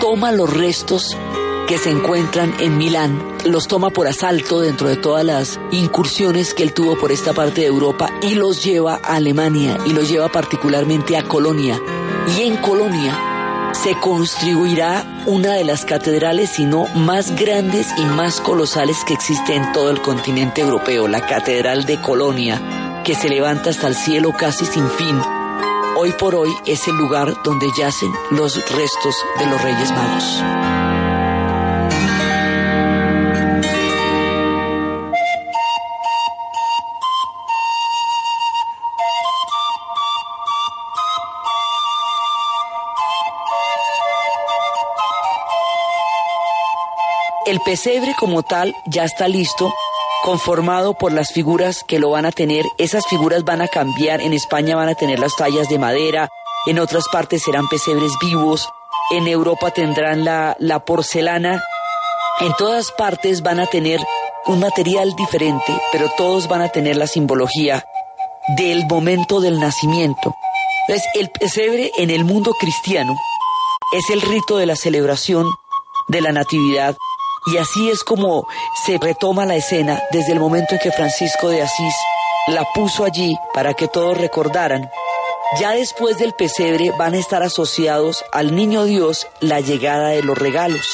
toma 0.00 0.32
los 0.32 0.52
restos 0.52 1.16
que 1.72 1.78
se 1.78 1.90
encuentran 1.90 2.54
en 2.60 2.76
Milán, 2.76 3.18
los 3.46 3.66
toma 3.66 3.88
por 3.88 4.06
asalto 4.06 4.60
dentro 4.60 4.90
de 4.90 4.96
todas 4.96 5.24
las 5.24 5.58
incursiones 5.70 6.52
que 6.52 6.64
él 6.64 6.74
tuvo 6.74 6.98
por 6.98 7.10
esta 7.10 7.32
parte 7.32 7.62
de 7.62 7.68
Europa 7.68 8.10
y 8.20 8.34
los 8.34 8.62
lleva 8.62 9.00
a 9.02 9.14
Alemania 9.14 9.78
y 9.86 9.94
los 9.94 10.06
lleva 10.06 10.28
particularmente 10.28 11.16
a 11.16 11.22
Colonia. 11.22 11.80
Y 12.36 12.42
en 12.42 12.58
Colonia 12.58 13.72
se 13.72 13.94
construirá 13.94 15.22
una 15.24 15.54
de 15.54 15.64
las 15.64 15.86
catedrales, 15.86 16.50
si 16.50 16.66
no 16.66 16.88
más 16.94 17.34
grandes 17.36 17.86
y 17.96 18.04
más 18.04 18.42
colosales 18.42 18.98
que 19.06 19.14
existe 19.14 19.54
en 19.54 19.72
todo 19.72 19.88
el 19.88 20.02
continente 20.02 20.60
europeo, 20.60 21.08
la 21.08 21.24
Catedral 21.26 21.86
de 21.86 21.98
Colonia, 22.02 23.00
que 23.02 23.14
se 23.14 23.30
levanta 23.30 23.70
hasta 23.70 23.88
el 23.88 23.94
cielo 23.94 24.34
casi 24.38 24.66
sin 24.66 24.86
fin. 24.90 25.18
Hoy 25.96 26.12
por 26.12 26.34
hoy 26.34 26.52
es 26.66 26.86
el 26.86 26.96
lugar 26.96 27.32
donde 27.42 27.68
yacen 27.78 28.12
los 28.30 28.56
restos 28.56 29.14
de 29.38 29.46
los 29.46 29.62
Reyes 29.62 29.90
Magos. 29.92 30.81
El 47.52 47.60
pesebre 47.60 48.14
como 48.18 48.42
tal 48.42 48.74
ya 48.86 49.04
está 49.04 49.28
listo, 49.28 49.74
conformado 50.22 50.94
por 50.94 51.12
las 51.12 51.34
figuras 51.34 51.84
que 51.86 51.98
lo 51.98 52.08
van 52.08 52.24
a 52.24 52.32
tener. 52.32 52.64
Esas 52.78 53.04
figuras 53.06 53.44
van 53.44 53.60
a 53.60 53.68
cambiar. 53.68 54.22
En 54.22 54.32
España 54.32 54.74
van 54.74 54.88
a 54.88 54.94
tener 54.94 55.18
las 55.18 55.36
tallas 55.36 55.68
de 55.68 55.78
madera, 55.78 56.30
en 56.64 56.78
otras 56.78 57.04
partes 57.12 57.42
serán 57.42 57.68
pesebres 57.68 58.12
vivos, 58.22 58.66
en 59.10 59.28
Europa 59.28 59.70
tendrán 59.70 60.24
la, 60.24 60.56
la 60.60 60.82
porcelana. 60.86 61.62
En 62.40 62.54
todas 62.54 62.90
partes 62.90 63.42
van 63.42 63.60
a 63.60 63.66
tener 63.66 64.00
un 64.46 64.60
material 64.60 65.14
diferente, 65.14 65.78
pero 65.92 66.10
todos 66.16 66.48
van 66.48 66.62
a 66.62 66.70
tener 66.70 66.96
la 66.96 67.06
simbología 67.06 67.84
del 68.56 68.86
momento 68.86 69.42
del 69.42 69.60
nacimiento. 69.60 70.34
Entonces, 70.88 71.06
el 71.16 71.28
pesebre 71.28 71.92
en 71.98 72.08
el 72.08 72.24
mundo 72.24 72.54
cristiano 72.58 73.14
es 73.92 74.08
el 74.08 74.22
rito 74.22 74.56
de 74.56 74.64
la 74.64 74.74
celebración 74.74 75.46
de 76.08 76.22
la 76.22 76.32
natividad 76.32 76.96
Y 77.46 77.56
así 77.56 77.90
es 77.90 78.04
como 78.04 78.46
se 78.86 78.98
retoma 78.98 79.46
la 79.46 79.56
escena 79.56 80.00
desde 80.12 80.32
el 80.32 80.40
momento 80.40 80.74
en 80.74 80.80
que 80.80 80.92
Francisco 80.92 81.48
de 81.48 81.62
Asís 81.62 81.94
la 82.48 82.64
puso 82.74 83.04
allí 83.04 83.36
para 83.52 83.74
que 83.74 83.88
todos 83.88 84.16
recordaran. 84.16 84.90
Ya 85.60 85.72
después 85.72 86.18
del 86.18 86.32
pesebre 86.34 86.92
van 86.98 87.14
a 87.14 87.18
estar 87.18 87.42
asociados 87.42 88.24
al 88.32 88.54
niño 88.54 88.84
Dios 88.84 89.26
la 89.40 89.60
llegada 89.60 90.08
de 90.08 90.22
los 90.22 90.38
regalos. 90.38 90.86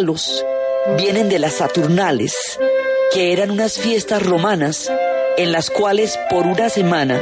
Los 0.00 0.42
regalos 0.42 0.46
vienen 0.96 1.28
de 1.28 1.38
las 1.38 1.54
Saturnales, 1.54 2.58
que 3.12 3.32
eran 3.32 3.50
unas 3.50 3.78
fiestas 3.78 4.24
romanas 4.24 4.90
en 5.36 5.52
las 5.52 5.68
cuales 5.68 6.18
por 6.30 6.46
una 6.46 6.70
semana 6.70 7.20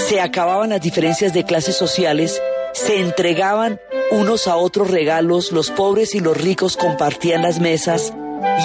se 0.00 0.20
acababan 0.20 0.70
las 0.70 0.80
diferencias 0.80 1.32
de 1.32 1.44
clases 1.44 1.76
sociales, 1.76 2.42
se 2.72 3.00
entregaban 3.00 3.80
unos 4.10 4.48
a 4.48 4.56
otros 4.56 4.90
regalos, 4.90 5.52
los 5.52 5.70
pobres 5.70 6.16
y 6.16 6.20
los 6.20 6.36
ricos 6.36 6.76
compartían 6.76 7.42
las 7.42 7.60
mesas 7.60 8.12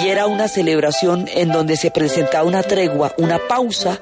y 0.02 0.08
era 0.08 0.26
una 0.26 0.48
celebración 0.48 1.28
en 1.32 1.52
donde 1.52 1.76
se 1.76 1.92
presentaba 1.92 2.44
una 2.44 2.64
tregua, 2.64 3.14
una 3.18 3.38
pausa 3.46 4.00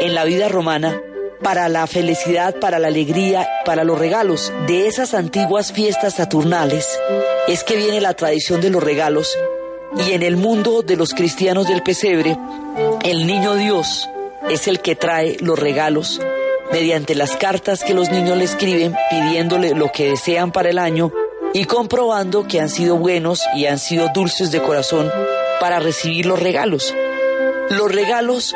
en 0.00 0.14
la 0.14 0.24
vida 0.24 0.48
romana 0.48 1.00
para 1.44 1.68
la 1.68 1.86
felicidad, 1.86 2.58
para 2.58 2.78
la 2.78 2.88
alegría, 2.88 3.46
para 3.66 3.84
los 3.84 3.98
regalos 3.98 4.52
de 4.66 4.88
esas 4.88 5.12
antiguas 5.12 5.72
fiestas 5.72 6.14
saturnales, 6.14 6.88
es 7.46 7.62
que 7.62 7.76
viene 7.76 8.00
la 8.00 8.14
tradición 8.14 8.62
de 8.62 8.70
los 8.70 8.82
regalos 8.82 9.38
y 9.98 10.12
en 10.12 10.22
el 10.22 10.36
mundo 10.36 10.82
de 10.82 10.96
los 10.96 11.10
cristianos 11.10 11.68
del 11.68 11.82
pesebre, 11.82 12.36
el 13.04 13.26
niño 13.26 13.54
Dios 13.54 14.08
es 14.50 14.66
el 14.66 14.80
que 14.80 14.96
trae 14.96 15.36
los 15.40 15.58
regalos 15.58 16.20
mediante 16.72 17.14
las 17.14 17.36
cartas 17.36 17.84
que 17.84 17.94
los 17.94 18.10
niños 18.10 18.38
le 18.38 18.44
escriben 18.44 18.96
pidiéndole 19.10 19.74
lo 19.74 19.92
que 19.92 20.08
desean 20.08 20.50
para 20.50 20.70
el 20.70 20.78
año 20.78 21.12
y 21.52 21.66
comprobando 21.66 22.48
que 22.48 22.60
han 22.60 22.70
sido 22.70 22.96
buenos 22.96 23.42
y 23.54 23.66
han 23.66 23.78
sido 23.78 24.08
dulces 24.14 24.50
de 24.50 24.62
corazón 24.62 25.12
para 25.60 25.78
recibir 25.78 26.26
los 26.26 26.40
regalos. 26.40 26.94
Los 27.70 27.92
regalos 27.92 28.54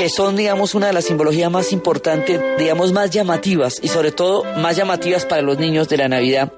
que 0.00 0.08
son, 0.08 0.34
digamos, 0.34 0.74
una 0.74 0.86
de 0.86 0.94
las 0.94 1.04
simbologías 1.04 1.50
más 1.50 1.72
importantes, 1.72 2.40
digamos, 2.56 2.90
más 2.90 3.10
llamativas 3.10 3.78
y 3.82 3.88
sobre 3.88 4.12
todo 4.12 4.44
más 4.56 4.74
llamativas 4.74 5.26
para 5.26 5.42
los 5.42 5.58
niños 5.58 5.90
de 5.90 5.98
la 5.98 6.08
Navidad, 6.08 6.50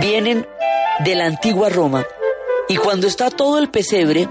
vienen 0.00 0.46
de 1.00 1.16
la 1.16 1.24
antigua 1.24 1.70
Roma. 1.70 2.06
Y 2.68 2.76
cuando 2.76 3.08
está 3.08 3.30
todo 3.30 3.58
el 3.58 3.68
pesebre, 3.68 4.28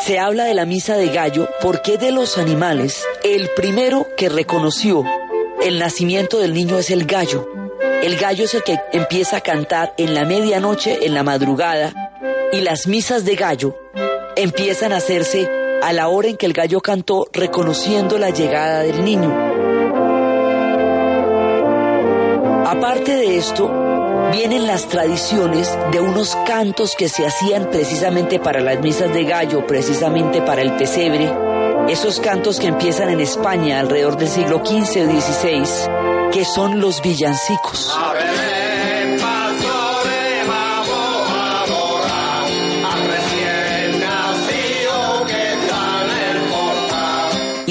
se 0.00 0.18
habla 0.18 0.42
de 0.42 0.54
la 0.54 0.66
misa 0.66 0.96
de 0.96 1.06
gallo 1.10 1.48
porque 1.60 1.98
de 1.98 2.10
los 2.10 2.36
animales, 2.36 3.04
el 3.22 3.48
primero 3.50 4.08
que 4.16 4.28
reconoció 4.28 5.04
el 5.62 5.78
nacimiento 5.78 6.38
del 6.38 6.54
niño 6.54 6.78
es 6.78 6.90
el 6.90 7.04
gallo. 7.04 7.48
El 8.02 8.16
gallo 8.16 8.46
es 8.46 8.54
el 8.54 8.64
que 8.64 8.80
empieza 8.90 9.36
a 9.36 9.40
cantar 9.40 9.94
en 9.98 10.14
la 10.14 10.24
medianoche, 10.24 11.06
en 11.06 11.14
la 11.14 11.22
madrugada, 11.22 11.92
y 12.52 12.62
las 12.62 12.88
misas 12.88 13.24
de 13.24 13.36
gallo 13.36 13.76
empiezan 14.34 14.92
a 14.92 14.96
hacerse 14.96 15.61
a 15.82 15.92
la 15.92 16.08
hora 16.08 16.28
en 16.28 16.36
que 16.36 16.46
el 16.46 16.52
gallo 16.52 16.80
cantó 16.80 17.26
reconociendo 17.32 18.16
la 18.18 18.30
llegada 18.30 18.80
del 18.80 19.04
niño. 19.04 19.30
Aparte 22.66 23.16
de 23.16 23.36
esto, 23.36 23.70
vienen 24.30 24.66
las 24.66 24.88
tradiciones 24.88 25.76
de 25.90 26.00
unos 26.00 26.36
cantos 26.46 26.94
que 26.96 27.08
se 27.08 27.26
hacían 27.26 27.70
precisamente 27.70 28.38
para 28.38 28.60
las 28.60 28.80
misas 28.80 29.12
de 29.12 29.24
gallo, 29.24 29.66
precisamente 29.66 30.40
para 30.40 30.62
el 30.62 30.72
pesebre, 30.76 31.30
esos 31.88 32.20
cantos 32.20 32.60
que 32.60 32.68
empiezan 32.68 33.10
en 33.10 33.20
España 33.20 33.80
alrededor 33.80 34.16
del 34.16 34.28
siglo 34.28 34.62
XV 34.64 35.02
o 35.02 35.20
XVI, 35.20 36.30
que 36.30 36.44
son 36.44 36.80
los 36.80 37.02
villancicos. 37.02 37.92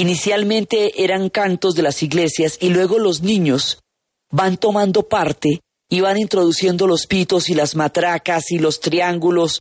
Inicialmente 0.02 1.04
eran 1.04 1.28
cantos 1.28 1.76
de 1.76 1.82
las 1.82 2.02
iglesias 2.02 2.58
y 2.60 2.70
luego 2.70 2.98
los 2.98 3.22
niños 3.22 3.78
van 4.32 4.56
tomando 4.56 5.04
parte 5.04 5.60
y 5.88 6.00
van 6.00 6.18
introduciendo 6.18 6.88
los 6.88 7.06
pitos 7.06 7.48
y 7.48 7.54
las 7.54 7.76
matracas 7.76 8.50
y 8.50 8.58
los 8.58 8.80
triángulos 8.80 9.60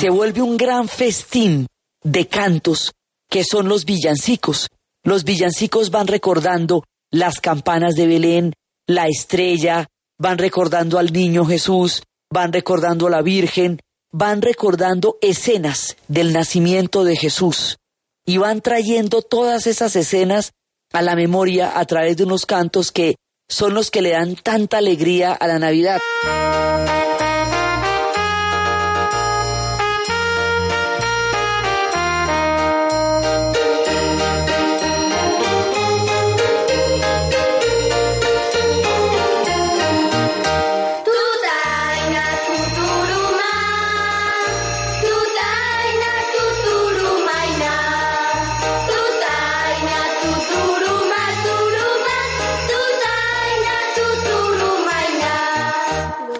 se 0.00 0.08
vuelve 0.08 0.40
un 0.40 0.56
gran 0.56 0.88
festín 0.88 1.66
de 2.02 2.26
cantos 2.26 2.92
que 3.28 3.44
son 3.44 3.68
los 3.68 3.84
villancicos. 3.84 4.68
Los 5.04 5.24
villancicos 5.24 5.90
van 5.90 6.06
recordando 6.06 6.84
las 7.10 7.38
campanas 7.38 7.96
de 7.96 8.06
Belén, 8.06 8.54
la 8.86 9.08
estrella, 9.08 9.88
van 10.18 10.38
recordando 10.38 10.98
al 10.98 11.12
niño 11.12 11.44
Jesús, 11.44 12.02
van 12.32 12.50
recordando 12.50 13.08
a 13.08 13.10
la 13.10 13.20
Virgen, 13.20 13.78
van 14.10 14.40
recordando 14.40 15.18
escenas 15.20 15.98
del 16.08 16.32
nacimiento 16.32 17.04
de 17.04 17.16
Jesús 17.16 17.76
y 18.24 18.38
van 18.38 18.62
trayendo 18.62 19.20
todas 19.20 19.66
esas 19.66 19.96
escenas 19.96 20.52
a 20.94 21.02
la 21.02 21.14
memoria 21.14 21.78
a 21.78 21.84
través 21.84 22.16
de 22.16 22.24
unos 22.24 22.46
cantos 22.46 22.90
que 22.90 23.16
son 23.50 23.74
los 23.74 23.90
que 23.90 24.00
le 24.00 24.12
dan 24.12 24.34
tanta 24.36 24.78
alegría 24.78 25.34
a 25.34 25.46
la 25.46 25.58
Navidad. 25.58 26.00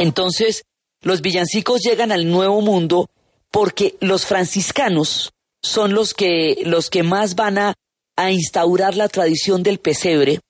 Entonces, 0.00 0.62
los 1.02 1.20
villancicos 1.20 1.82
llegan 1.82 2.10
al 2.10 2.30
Nuevo 2.30 2.62
Mundo 2.62 3.10
porque 3.50 3.96
los 4.00 4.24
franciscanos 4.24 5.30
son 5.62 5.92
los 5.92 6.14
que, 6.14 6.62
los 6.64 6.88
que 6.88 7.02
más 7.02 7.34
van 7.34 7.58
a, 7.58 7.74
a 8.16 8.32
instaurar 8.32 8.96
la 8.96 9.08
tradición 9.08 9.62
del 9.62 9.78
pesebre 9.78 10.40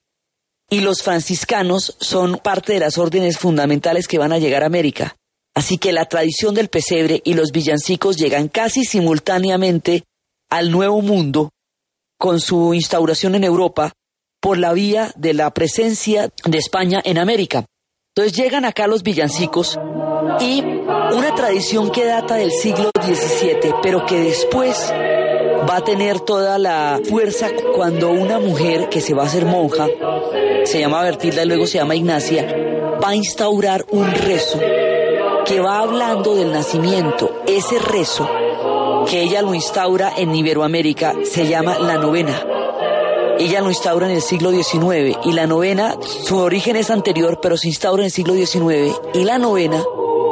y 0.69 0.79
los 0.79 1.03
franciscanos 1.03 1.97
son 1.99 2.37
parte 2.37 2.71
de 2.71 2.79
las 2.79 2.97
órdenes 2.97 3.37
fundamentales 3.39 4.07
que 4.07 4.17
van 4.17 4.31
a 4.31 4.39
llegar 4.39 4.63
a 4.63 4.67
América. 4.67 5.17
Así 5.53 5.77
que 5.77 5.91
la 5.91 6.05
tradición 6.05 6.55
del 6.55 6.69
pesebre 6.69 7.21
y 7.25 7.33
los 7.33 7.51
villancicos 7.51 8.15
llegan 8.15 8.47
casi 8.47 8.85
simultáneamente 8.85 10.05
al 10.49 10.71
Nuevo 10.71 11.01
Mundo 11.01 11.49
con 12.17 12.39
su 12.39 12.73
instauración 12.73 13.35
en 13.35 13.43
Europa 13.43 13.91
por 14.39 14.57
la 14.57 14.71
vía 14.71 15.11
de 15.17 15.33
la 15.33 15.53
presencia 15.53 16.31
de 16.45 16.57
España 16.57 17.01
en 17.03 17.17
América. 17.17 17.65
Entonces 18.13 18.37
llegan 18.37 18.65
acá 18.65 18.87
los 18.87 19.03
villancicos 19.03 19.79
y 20.41 20.61
una 20.61 21.33
tradición 21.33 21.89
que 21.91 22.03
data 22.03 22.35
del 22.35 22.51
siglo 22.51 22.91
XVII, 23.01 23.75
pero 23.81 24.05
que 24.05 24.19
después 24.19 24.93
va 25.69 25.77
a 25.77 25.81
tener 25.81 26.19
toda 26.19 26.57
la 26.57 26.99
fuerza 27.07 27.47
cuando 27.73 28.09
una 28.09 28.37
mujer 28.37 28.89
que 28.89 28.99
se 28.99 29.13
va 29.13 29.23
a 29.23 29.27
hacer 29.27 29.45
monja, 29.45 29.87
se 30.65 30.81
llama 30.81 31.03
Bertilda 31.03 31.43
y 31.43 31.47
luego 31.47 31.65
se 31.65 31.77
llama 31.77 31.95
Ignacia, 31.95 32.53
va 33.01 33.11
a 33.11 33.15
instaurar 33.15 33.85
un 33.91 34.11
rezo 34.11 34.59
que 35.45 35.61
va 35.61 35.79
hablando 35.79 36.35
del 36.35 36.51
nacimiento. 36.51 37.43
Ese 37.47 37.79
rezo 37.79 38.29
que 39.09 39.21
ella 39.21 39.41
lo 39.41 39.53
instaura 39.53 40.11
en 40.17 40.35
Iberoamérica 40.35 41.13
se 41.23 41.47
llama 41.47 41.79
la 41.79 41.95
novena. 41.95 42.60
Ella 43.41 43.59
lo 43.59 43.69
instaura 43.69 44.07
en 44.07 44.13
el 44.13 44.21
siglo 44.21 44.51
XIX 44.51 45.17
y 45.25 45.31
la 45.31 45.47
novena, 45.47 45.97
su 46.27 46.37
origen 46.37 46.75
es 46.75 46.91
anterior, 46.91 47.39
pero 47.41 47.57
se 47.57 47.69
instaura 47.69 48.03
en 48.03 48.05
el 48.05 48.11
siglo 48.11 48.35
XIX 48.35 48.95
y 49.15 49.23
la 49.23 49.39
novena 49.39 49.83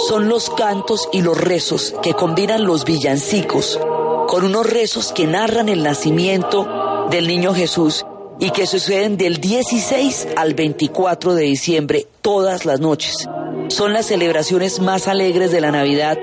son 0.08 0.30
los 0.30 0.52
cantos 0.52 1.10
y 1.12 1.24
los 1.24 1.36
rezos 1.36 1.96
que 2.04 2.14
combinan 2.14 2.66
los 2.66 2.86
villancicos 2.86 3.80
con 4.28 4.44
unos 4.44 4.72
rezos 4.72 5.12
que 5.12 5.26
narran 5.26 5.70
el 5.70 5.82
nacimiento 5.82 7.08
del 7.10 7.26
niño 7.26 7.56
Jesús 7.56 8.06
y 8.40 8.52
que 8.52 8.68
suceden 8.68 9.18
del 9.18 9.42
16 9.42 10.28
al 10.36 10.54
24 10.54 11.34
de 11.34 11.46
diciembre 11.46 12.06
todas 12.22 12.68
las 12.68 12.80
noches. 12.80 13.28
Son 13.70 13.92
las 13.92 14.06
celebraciones 14.06 14.80
más 14.82 15.08
alegres 15.08 15.52
de 15.52 15.62
la 15.62 15.72
Navidad 15.72 16.20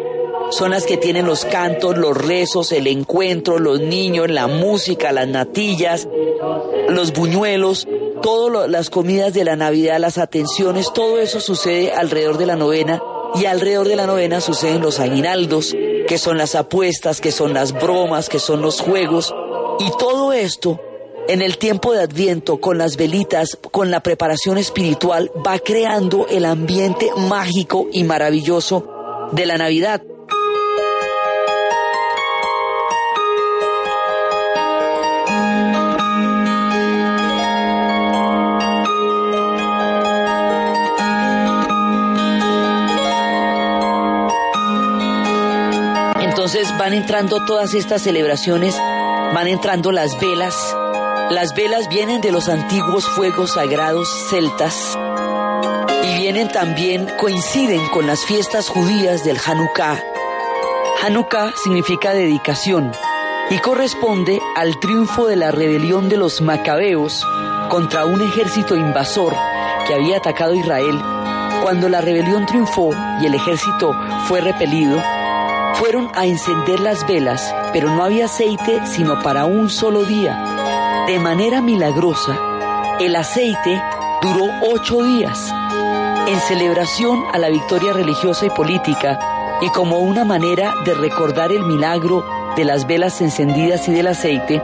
son 0.50 0.70
las 0.70 0.84
que 0.84 0.96
tienen 0.96 1.26
los 1.26 1.44
cantos, 1.44 1.96
los 1.96 2.16
rezos, 2.16 2.72
el 2.72 2.86
encuentro, 2.86 3.58
los 3.58 3.80
niños, 3.80 4.30
la 4.30 4.46
música, 4.46 5.12
las 5.12 5.28
natillas, 5.28 6.08
los 6.88 7.12
buñuelos, 7.12 7.86
todas 8.22 8.68
las 8.68 8.90
comidas 8.90 9.34
de 9.34 9.44
la 9.44 9.56
Navidad, 9.56 9.98
las 9.98 10.18
atenciones, 10.18 10.92
todo 10.92 11.18
eso 11.18 11.40
sucede 11.40 11.92
alrededor 11.92 12.38
de 12.38 12.46
la 12.46 12.56
novena 12.56 13.02
y 13.34 13.46
alrededor 13.46 13.88
de 13.88 13.96
la 13.96 14.06
novena 14.06 14.40
suceden 14.40 14.82
los 14.82 15.00
aguinaldos, 15.00 15.74
que 16.08 16.18
son 16.18 16.38
las 16.38 16.54
apuestas, 16.54 17.20
que 17.20 17.32
son 17.32 17.52
las 17.52 17.72
bromas, 17.72 18.28
que 18.28 18.38
son 18.38 18.62
los 18.62 18.80
juegos 18.80 19.34
y 19.78 19.90
todo 19.98 20.32
esto 20.32 20.80
en 21.28 21.42
el 21.42 21.58
tiempo 21.58 21.92
de 21.92 22.02
Adviento, 22.02 22.60
con 22.60 22.78
las 22.78 22.96
velitas, 22.96 23.58
con 23.72 23.90
la 23.90 24.00
preparación 24.00 24.58
espiritual, 24.58 25.30
va 25.44 25.58
creando 25.58 26.26
el 26.28 26.44
ambiente 26.44 27.10
mágico 27.16 27.88
y 27.92 28.04
maravilloso 28.04 29.28
de 29.32 29.46
la 29.46 29.58
Navidad. 29.58 30.02
Van 46.86 46.94
entrando 46.94 47.44
todas 47.44 47.74
estas 47.74 48.02
celebraciones, 48.02 48.76
van 48.78 49.48
entrando 49.48 49.90
las 49.90 50.20
velas. 50.20 50.54
Las 51.30 51.52
velas 51.52 51.88
vienen 51.88 52.20
de 52.20 52.30
los 52.30 52.48
antiguos 52.48 53.04
fuegos 53.08 53.54
sagrados 53.54 54.08
celtas 54.30 54.96
y 56.04 56.16
vienen 56.18 56.46
también, 56.46 57.08
coinciden 57.18 57.84
con 57.88 58.06
las 58.06 58.24
fiestas 58.24 58.68
judías 58.68 59.24
del 59.24 59.36
Hanukkah. 59.36 60.00
Hanukkah 61.02 61.54
significa 61.64 62.14
dedicación 62.14 62.92
y 63.50 63.58
corresponde 63.58 64.40
al 64.54 64.78
triunfo 64.78 65.26
de 65.26 65.34
la 65.34 65.50
rebelión 65.50 66.08
de 66.08 66.18
los 66.18 66.40
macabeos 66.40 67.26
contra 67.68 68.04
un 68.04 68.22
ejército 68.22 68.76
invasor 68.76 69.34
que 69.88 69.94
había 69.94 70.18
atacado 70.18 70.54
Israel. 70.54 71.00
Cuando 71.64 71.88
la 71.88 72.00
rebelión 72.00 72.46
triunfó 72.46 72.94
y 73.20 73.26
el 73.26 73.34
ejército 73.34 73.92
fue 74.28 74.40
repelido, 74.40 75.02
fueron 75.78 76.10
a 76.14 76.26
encender 76.26 76.80
las 76.80 77.06
velas, 77.06 77.54
pero 77.72 77.90
no 77.90 78.02
había 78.02 78.26
aceite 78.26 78.80
sino 78.86 79.22
para 79.22 79.44
un 79.44 79.70
solo 79.70 80.04
día. 80.04 81.04
De 81.06 81.18
manera 81.18 81.60
milagrosa, 81.60 82.38
el 82.98 83.14
aceite 83.14 83.82
duró 84.22 84.46
ocho 84.72 85.02
días, 85.02 85.52
en 86.26 86.40
celebración 86.40 87.24
a 87.32 87.38
la 87.38 87.48
victoria 87.48 87.92
religiosa 87.92 88.46
y 88.46 88.50
política 88.50 89.18
y 89.60 89.68
como 89.70 89.98
una 89.98 90.24
manera 90.24 90.74
de 90.84 90.94
recordar 90.94 91.52
el 91.52 91.62
milagro 91.62 92.24
de 92.56 92.64
las 92.64 92.86
velas 92.86 93.20
encendidas 93.20 93.86
y 93.88 93.92
del 93.92 94.08
aceite, 94.08 94.62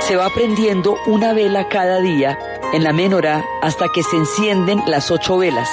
se 0.00 0.16
va 0.16 0.28
prendiendo 0.30 0.96
una 1.06 1.32
vela 1.32 1.68
cada 1.68 2.00
día 2.00 2.38
en 2.72 2.82
la 2.82 2.92
menorá 2.92 3.44
hasta 3.60 3.86
que 3.94 4.02
se 4.02 4.16
encienden 4.16 4.82
las 4.86 5.10
ocho 5.10 5.38
velas. 5.38 5.68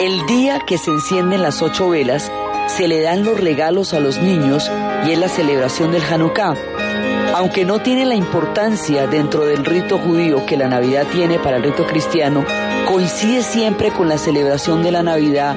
El 0.00 0.26
día 0.26 0.60
que 0.66 0.76
se 0.76 0.90
encienden 0.90 1.42
las 1.42 1.62
ocho 1.62 1.88
velas, 1.88 2.30
se 2.66 2.88
le 2.88 3.00
dan 3.00 3.24
los 3.24 3.38
regalos 3.38 3.94
a 3.94 4.00
los 4.00 4.18
niños 4.18 4.70
y 5.06 5.12
es 5.12 5.18
la 5.18 5.28
celebración 5.28 5.92
del 5.92 6.02
Hanukkah. 6.02 6.56
Aunque 7.34 7.64
no 7.64 7.80
tiene 7.80 8.06
la 8.06 8.14
importancia 8.14 9.06
dentro 9.06 9.44
del 9.44 9.64
rito 9.64 9.98
judío 9.98 10.46
que 10.46 10.56
la 10.56 10.68
Navidad 10.68 11.06
tiene 11.12 11.38
para 11.38 11.58
el 11.58 11.62
rito 11.62 11.86
cristiano, 11.86 12.44
coincide 12.88 13.42
siempre 13.42 13.90
con 13.90 14.08
la 14.08 14.18
celebración 14.18 14.82
de 14.82 14.90
la 14.90 15.02
Navidad 15.02 15.56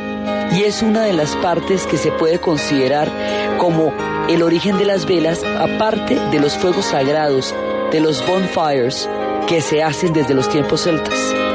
y 0.51 0.63
es 0.63 0.81
una 0.81 1.03
de 1.03 1.13
las 1.13 1.35
partes 1.37 1.85
que 1.85 1.97
se 1.97 2.11
puede 2.11 2.39
considerar 2.39 3.09
como 3.57 3.93
el 4.27 4.43
origen 4.43 4.77
de 4.77 4.85
las 4.85 5.05
velas, 5.05 5.43
aparte 5.43 6.15
de 6.15 6.39
los 6.39 6.57
fuegos 6.57 6.85
sagrados, 6.85 7.53
de 7.91 7.99
los 7.99 8.25
bonfires 8.27 9.09
que 9.47 9.61
se 9.61 9.83
hacen 9.83 10.13
desde 10.13 10.33
los 10.33 10.49
tiempos 10.49 10.83
celtas. 10.83 11.48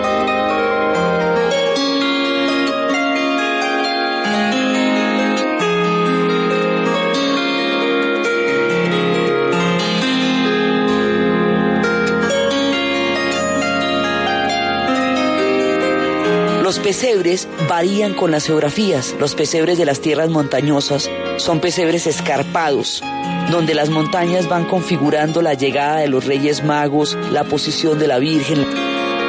Pesebres 16.85 17.49
varían 17.67 18.13
con 18.13 18.31
las 18.31 18.45
geografías. 18.45 19.17
Los 19.19 19.35
pesebres 19.35 19.79
de 19.79 19.87
las 19.87 20.01
tierras 20.01 20.29
montañosas 20.29 21.11
son 21.39 21.61
pesebres 21.61 22.07
escarpados, 22.07 23.03
donde 23.51 23.75
las 23.75 23.89
montañas 23.89 24.51
van 24.51 24.67
configurando 24.67 25.41
la 25.41 25.55
llegada 25.55 25.97
de 25.97 26.09
los 26.09 26.27
reyes 26.27 26.63
magos, 26.63 27.17
la 27.33 27.45
posición 27.45 27.99
de 27.99 28.07
la 28.07 28.19
Virgen. 28.19 28.67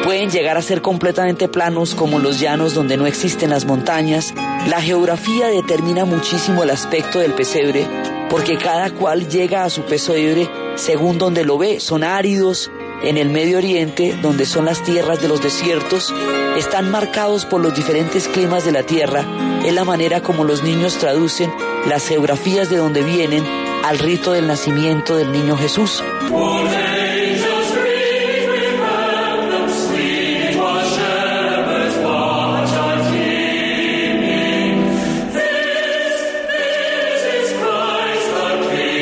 Pueden 0.04 0.30
llegar 0.30 0.58
a 0.58 0.62
ser 0.62 0.82
completamente 0.82 1.48
planos 1.48 1.96
como 1.96 2.20
los 2.20 2.42
llanos 2.42 2.74
donde 2.74 2.98
no 2.98 3.08
existen 3.08 3.52
las 3.52 3.64
montañas. 3.64 4.34
La 4.68 4.82
geografía 4.82 5.48
determina 5.48 6.04
muchísimo 6.04 6.64
el 6.64 6.72
aspecto 6.72 7.20
del 7.20 7.36
pesebre, 7.36 7.88
porque 8.30 8.58
cada 8.58 8.92
cual 8.92 9.30
llega 9.30 9.64
a 9.64 9.70
su 9.70 9.84
pesebre 9.84 10.50
según 10.76 11.18
donde 11.18 11.46
lo 11.46 11.58
ve. 11.58 11.80
Son 11.80 12.04
áridos, 12.04 12.70
en 13.04 13.18
el 13.18 13.30
Medio 13.30 13.58
Oriente, 13.58 14.18
donde 14.22 14.46
son 14.46 14.66
las 14.66 14.84
tierras 14.84 15.22
de 15.22 15.28
los 15.28 15.42
desiertos, 15.42 16.14
están 16.58 16.90
marcados 16.90 17.46
por 17.46 17.62
los 17.62 17.76
diferentes 17.76 18.28
climas 18.28 18.66
de 18.66 18.72
la 18.72 18.84
tierra. 18.84 19.26
Es 19.66 19.74
la 19.74 19.84
manera 19.84 20.22
como 20.22 20.44
los 20.44 20.64
niños 20.64 20.98
traducen 20.98 21.52
las 21.88 22.08
geografías 22.08 22.70
de 22.70 22.78
donde 22.78 23.04
vienen 23.04 23.44
al 23.84 24.00
rito 24.00 24.32
del 24.32 24.48
nacimiento 24.48 25.16
del 25.16 25.32
niño 25.32 25.58
Jesús. 25.58 26.04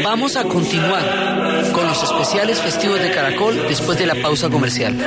Vamos 0.03 0.35
a 0.35 0.43
continuar 0.43 1.43
con 1.43 1.52
los 1.93 2.11
especiales 2.11 2.59
festivos 2.59 2.99
de 2.99 3.11
Caracol 3.11 3.67
después 3.67 3.99
de 3.99 4.07
la 4.07 4.15
pausa 4.15 4.49
comercial. 4.49 4.97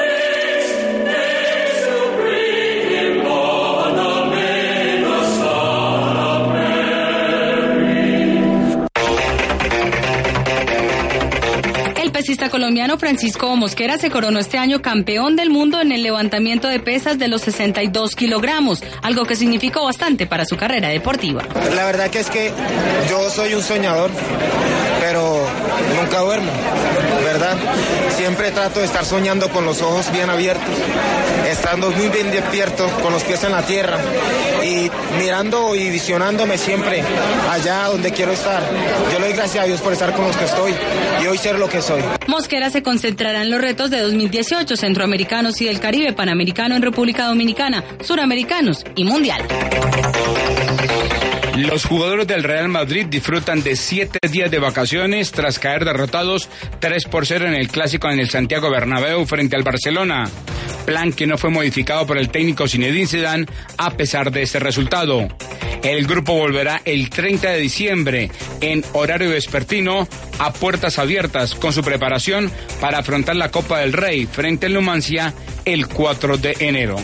El 12.00 12.12
pesista 12.12 12.50
colombiano 12.50 12.98
Francisco 12.98 13.56
Mosquera 13.56 13.98
se 13.98 14.08
coronó 14.08 14.38
este 14.38 14.58
año 14.58 14.80
campeón 14.80 15.34
del 15.34 15.50
mundo 15.50 15.80
en 15.80 15.90
el 15.90 16.04
levantamiento 16.04 16.68
de 16.68 16.78
pesas 16.78 17.18
de 17.18 17.26
los 17.26 17.42
62 17.42 18.14
kilogramos, 18.14 18.84
algo 19.02 19.24
que 19.24 19.34
significó 19.34 19.84
bastante 19.84 20.28
para 20.28 20.44
su 20.44 20.56
carrera 20.56 20.90
deportiva. 20.90 21.42
La 21.74 21.84
verdad 21.84 22.10
que 22.10 22.20
es 22.20 22.30
que 22.30 22.52
yo 23.10 23.28
soy 23.28 23.54
un 23.54 23.62
soñador, 23.62 24.12
pero 25.00 25.35
nunca 26.06 26.20
duermo, 26.20 26.52
¿verdad? 27.24 27.56
Siempre 28.16 28.52
trato 28.52 28.78
de 28.78 28.86
estar 28.86 29.04
soñando 29.04 29.50
con 29.50 29.64
los 29.64 29.82
ojos 29.82 30.10
bien 30.12 30.30
abiertos, 30.30 30.74
estando 31.50 31.90
muy 31.90 32.08
bien 32.10 32.30
despierto, 32.30 32.88
con 33.02 33.12
los 33.12 33.24
pies 33.24 33.42
en 33.42 33.52
la 33.52 33.62
tierra 33.62 33.98
y 34.62 34.88
mirando 35.18 35.74
y 35.74 35.90
visionándome 35.90 36.58
siempre 36.58 37.02
allá 37.50 37.88
donde 37.88 38.12
quiero 38.12 38.32
estar. 38.32 38.62
Yo 39.12 39.18
le 39.18 39.26
doy 39.26 39.36
gracias 39.36 39.64
a 39.64 39.66
Dios 39.66 39.80
por 39.80 39.92
estar 39.92 40.12
con 40.14 40.28
los 40.28 40.36
que 40.36 40.44
estoy 40.44 40.74
y 41.22 41.26
hoy 41.26 41.38
ser 41.38 41.58
lo 41.58 41.68
que 41.68 41.82
soy. 41.82 42.02
Mosquera 42.28 42.70
se 42.70 42.82
concentrará 42.82 43.42
en 43.42 43.50
los 43.50 43.60
retos 43.60 43.90
de 43.90 44.00
2018, 44.00 44.76
centroamericanos 44.76 45.60
y 45.60 45.64
del 45.64 45.80
Caribe, 45.80 46.12
panamericano 46.12 46.76
en 46.76 46.82
República 46.82 47.26
Dominicana, 47.26 47.82
suramericanos 48.00 48.84
y 48.94 49.04
mundial. 49.04 49.42
Los 51.56 51.86
jugadores 51.86 52.26
del 52.26 52.42
Real 52.42 52.68
Madrid 52.68 53.06
disfrutan 53.06 53.62
de 53.62 53.76
siete 53.76 54.18
días 54.28 54.50
de 54.50 54.58
vacaciones 54.58 55.32
tras 55.32 55.58
caer 55.58 55.86
derrotados 55.86 56.50
3 56.80 57.04
por 57.04 57.24
0 57.24 57.46
en 57.46 57.54
el 57.54 57.68
clásico 57.68 58.10
en 58.10 58.20
el 58.20 58.28
Santiago 58.28 58.70
Bernabéu 58.70 59.24
frente 59.24 59.56
al 59.56 59.62
Barcelona. 59.62 60.28
Plan 60.84 61.14
que 61.14 61.26
no 61.26 61.38
fue 61.38 61.48
modificado 61.48 62.06
por 62.06 62.18
el 62.18 62.28
técnico 62.28 62.68
Zinedine 62.68 63.06
Zidane 63.06 63.46
a 63.78 63.90
pesar 63.92 64.30
de 64.32 64.42
este 64.42 64.58
resultado. 64.58 65.28
El 65.82 66.06
grupo 66.06 66.34
volverá 66.34 66.82
el 66.84 67.08
30 67.08 67.48
de 67.48 67.58
diciembre 67.58 68.30
en 68.60 68.84
horario 68.92 69.30
vespertino 69.30 70.06
a 70.38 70.52
puertas 70.52 70.98
abiertas 70.98 71.54
con 71.54 71.72
su 71.72 71.82
preparación 71.82 72.52
para 72.82 72.98
afrontar 72.98 73.36
la 73.36 73.50
Copa 73.50 73.78
del 73.78 73.94
Rey 73.94 74.26
frente 74.26 74.66
al 74.66 74.74
Numancia 74.74 75.32
el 75.64 75.88
4 75.88 76.36
de 76.36 76.54
enero. 76.60 76.96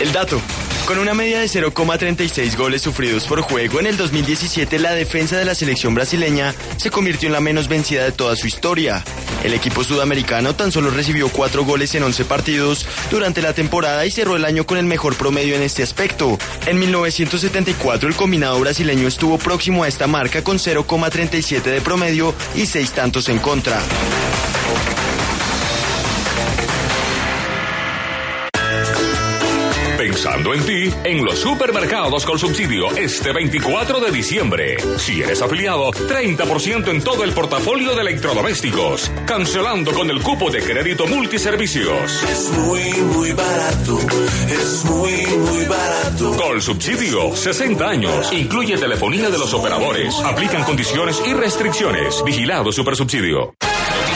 El 0.00 0.12
dato. 0.12 0.42
Con 0.86 0.98
una 0.98 1.14
media 1.14 1.38
de 1.38 1.46
0,36 1.46 2.56
goles 2.56 2.82
sufridos 2.82 3.24
por 3.26 3.40
juego 3.40 3.78
en 3.78 3.86
el 3.86 3.96
2017, 3.96 4.78
la 4.80 4.92
defensa 4.92 5.38
de 5.38 5.44
la 5.44 5.54
selección 5.54 5.94
brasileña 5.94 6.54
se 6.76 6.90
convirtió 6.90 7.28
en 7.28 7.32
la 7.32 7.40
menos 7.40 7.68
vencida 7.68 8.04
de 8.04 8.12
toda 8.12 8.34
su 8.34 8.48
historia. 8.48 9.04
El 9.44 9.54
equipo 9.54 9.84
sudamericano 9.84 10.54
tan 10.54 10.72
solo 10.72 10.90
recibió 10.90 11.28
4 11.28 11.64
goles 11.64 11.94
en 11.94 12.02
11 12.02 12.24
partidos 12.24 12.86
durante 13.10 13.42
la 13.42 13.54
temporada 13.54 14.04
y 14.04 14.10
cerró 14.10 14.36
el 14.36 14.44
año 14.44 14.66
con 14.66 14.76
el 14.76 14.86
mejor 14.86 15.16
promedio 15.16 15.54
en 15.54 15.62
este 15.62 15.82
aspecto. 15.82 16.36
En 16.66 16.78
1974 16.78 18.08
el 18.08 18.16
combinado 18.16 18.58
brasileño 18.60 19.06
estuvo 19.06 19.38
próximo 19.38 19.84
a 19.84 19.88
esta 19.88 20.08
marca 20.08 20.42
con 20.42 20.58
0,37 20.58 21.62
de 21.62 21.80
promedio 21.80 22.34
y 22.54 22.66
6 22.66 22.90
tantos 22.92 23.28
en 23.28 23.38
contra. 23.38 23.80
Pensando 30.12 30.52
en 30.52 30.62
ti, 30.66 30.90
en 31.04 31.24
los 31.24 31.38
supermercados 31.38 32.26
con 32.26 32.38
subsidio 32.38 32.94
este 32.98 33.32
24 33.32 33.98
de 33.98 34.10
diciembre. 34.10 34.76
Si 34.98 35.22
eres 35.22 35.40
afiliado, 35.40 35.90
30% 35.90 36.88
en 36.88 37.02
todo 37.02 37.24
el 37.24 37.32
portafolio 37.32 37.94
de 37.94 38.02
electrodomésticos. 38.02 39.10
Cancelando 39.26 39.94
con 39.94 40.10
el 40.10 40.22
cupo 40.22 40.50
de 40.50 40.60
crédito 40.60 41.06
multiservicios. 41.06 42.22
Es 42.24 42.50
muy, 42.58 42.92
muy 42.92 43.32
barato. 43.32 43.98
Es 44.50 44.84
muy, 44.84 45.26
muy 45.38 45.64
barato. 45.64 46.36
Con 46.36 46.60
subsidio, 46.60 47.34
60 47.34 47.88
años. 47.88 48.30
Incluye 48.34 48.76
telefonía 48.76 49.30
de 49.30 49.38
los 49.38 49.54
operadores. 49.54 50.14
Aplican 50.26 50.62
condiciones 50.64 51.22
y 51.26 51.32
restricciones. 51.32 52.22
Vigilado 52.22 52.70
Supersubsidio. 52.70 53.54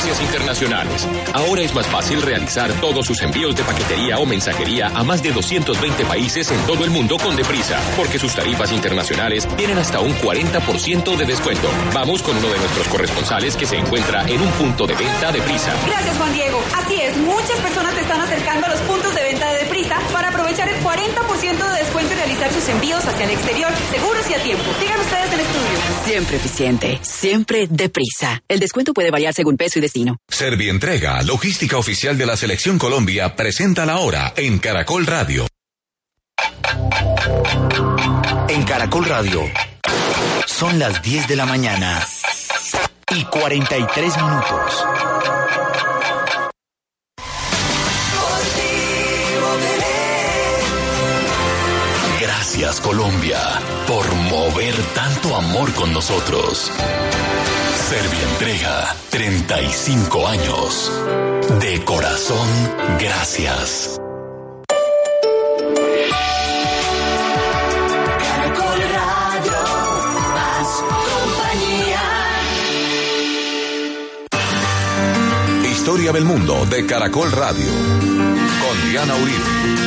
Internacionales. 0.07 1.09
Ahora 1.35 1.63
es 1.63 1.75
más 1.75 1.87
fácil 1.89 2.23
realizar 2.23 2.73
todos 2.81 3.07
sus 3.07 3.21
envíos 3.23 3.57
de 3.57 3.65
paquetería 3.65 4.19
o 4.19 4.25
mensajería 4.25 4.87
a 4.95 5.03
más 5.03 5.21
de 5.21 5.33
220 5.33 6.05
países 6.05 6.49
en 6.53 6.61
todo 6.61 6.85
el 6.85 6.91
mundo 6.91 7.17
con 7.19 7.35
Deprisa, 7.35 7.81
porque 7.97 8.19
sus 8.19 8.33
tarifas 8.33 8.71
internacionales 8.71 9.49
tienen 9.57 9.79
hasta 9.79 9.99
un 9.99 10.13
40% 10.15 11.17
de 11.17 11.27
descuento. 11.27 11.69
Vamos 11.93 12.23
con 12.23 12.37
uno 12.37 12.49
de 12.49 12.59
nuestros 12.59 12.87
corresponsales 12.87 13.57
que 13.57 13.67
se 13.67 13.77
encuentra 13.77 14.23
en 14.29 14.41
un 14.41 14.51
punto 14.53 14.87
de 14.87 14.95
venta 14.95 15.33
Deprisa. 15.33 15.75
Gracias, 15.85 16.17
Juan 16.17 16.33
Diego. 16.33 16.63
Así 16.77 17.01
es, 17.01 17.17
muchas 17.17 17.59
personas 17.61 17.93
se 17.95 18.03
están 18.03 18.21
acercando 18.21 18.67
a 18.67 18.71
los 18.71 18.81
puntos 18.83 19.13
de 19.13 19.23
venta 19.25 19.53
de 19.53 19.65
Deprisa 19.65 19.99
para 20.13 20.29
aprovechar 20.29 20.69
el 20.69 20.81
40% 20.85 21.73
de 21.73 21.79
descuento 21.81 22.06
realizar 22.27 22.53
sus 22.53 22.69
envíos 22.69 23.05
hacia 23.05 23.25
el 23.25 23.31
exterior, 23.31 23.71
seguros 23.91 24.31
y 24.31 24.35
a 24.35 24.43
tiempo. 24.43 24.65
Sigan 24.81 25.01
ustedes 25.01 25.33
en 25.33 25.41
estudio. 25.41 25.79
Siempre 26.05 26.37
eficiente, 26.37 26.99
siempre 27.03 27.67
deprisa. 27.71 28.43
El 28.49 28.59
descuento 28.59 28.93
puede 28.93 29.13
variar 29.13 29.33
según 29.33 29.57
peso 29.57 29.79
y 29.79 29.83
destino. 29.83 30.17
Servientrega, 30.29 31.23
logística 31.23 31.77
oficial 31.77 32.19
de 32.19 32.27
la 32.27 32.37
Selección 32.37 32.79
Colombia, 32.79 33.37
presenta 33.37 33.87
la 33.87 33.99
hora 33.99 34.33
en 34.37 34.59
Caracol 34.59 35.07
Radio. 35.07 35.47
En 38.49 38.63
Caracol 38.65 39.05
Radio 39.05 39.43
son 40.47 40.81
las 40.81 41.01
10 41.03 41.29
de 41.29 41.37
la 41.37 41.47
mañana 41.47 42.05
y 43.15 43.25
43 43.25 44.17
minutos. 44.17 44.85
Gracias 52.59 52.81
Colombia 52.81 53.39
por 53.87 54.15
mover 54.15 54.75
tanto 54.95 55.37
amor 55.37 55.71
con 55.75 55.93
nosotros. 55.93 56.73
Servientrega, 57.91 58.97
35 59.11 60.27
años. 60.27 60.91
De 61.61 61.85
corazón, 61.85 62.49
gracias. 62.99 64.01
Caracol 68.19 68.81
Radio, 68.95 69.53
más 70.33 70.83
compañía. 71.11 72.05
Historia 75.71 76.11
del 76.11 76.25
mundo 76.25 76.65
de 76.71 76.87
Caracol 76.87 77.31
Radio. 77.33 77.67
Con 77.67 78.91
Diana 78.91 79.15
Uribe. 79.15 79.86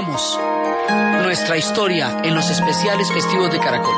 Nuestra 0.00 1.56
historia 1.56 2.20
en 2.22 2.32
los 2.32 2.48
especiales 2.50 3.10
festivos 3.10 3.50
de 3.50 3.58
Caracol. 3.58 3.96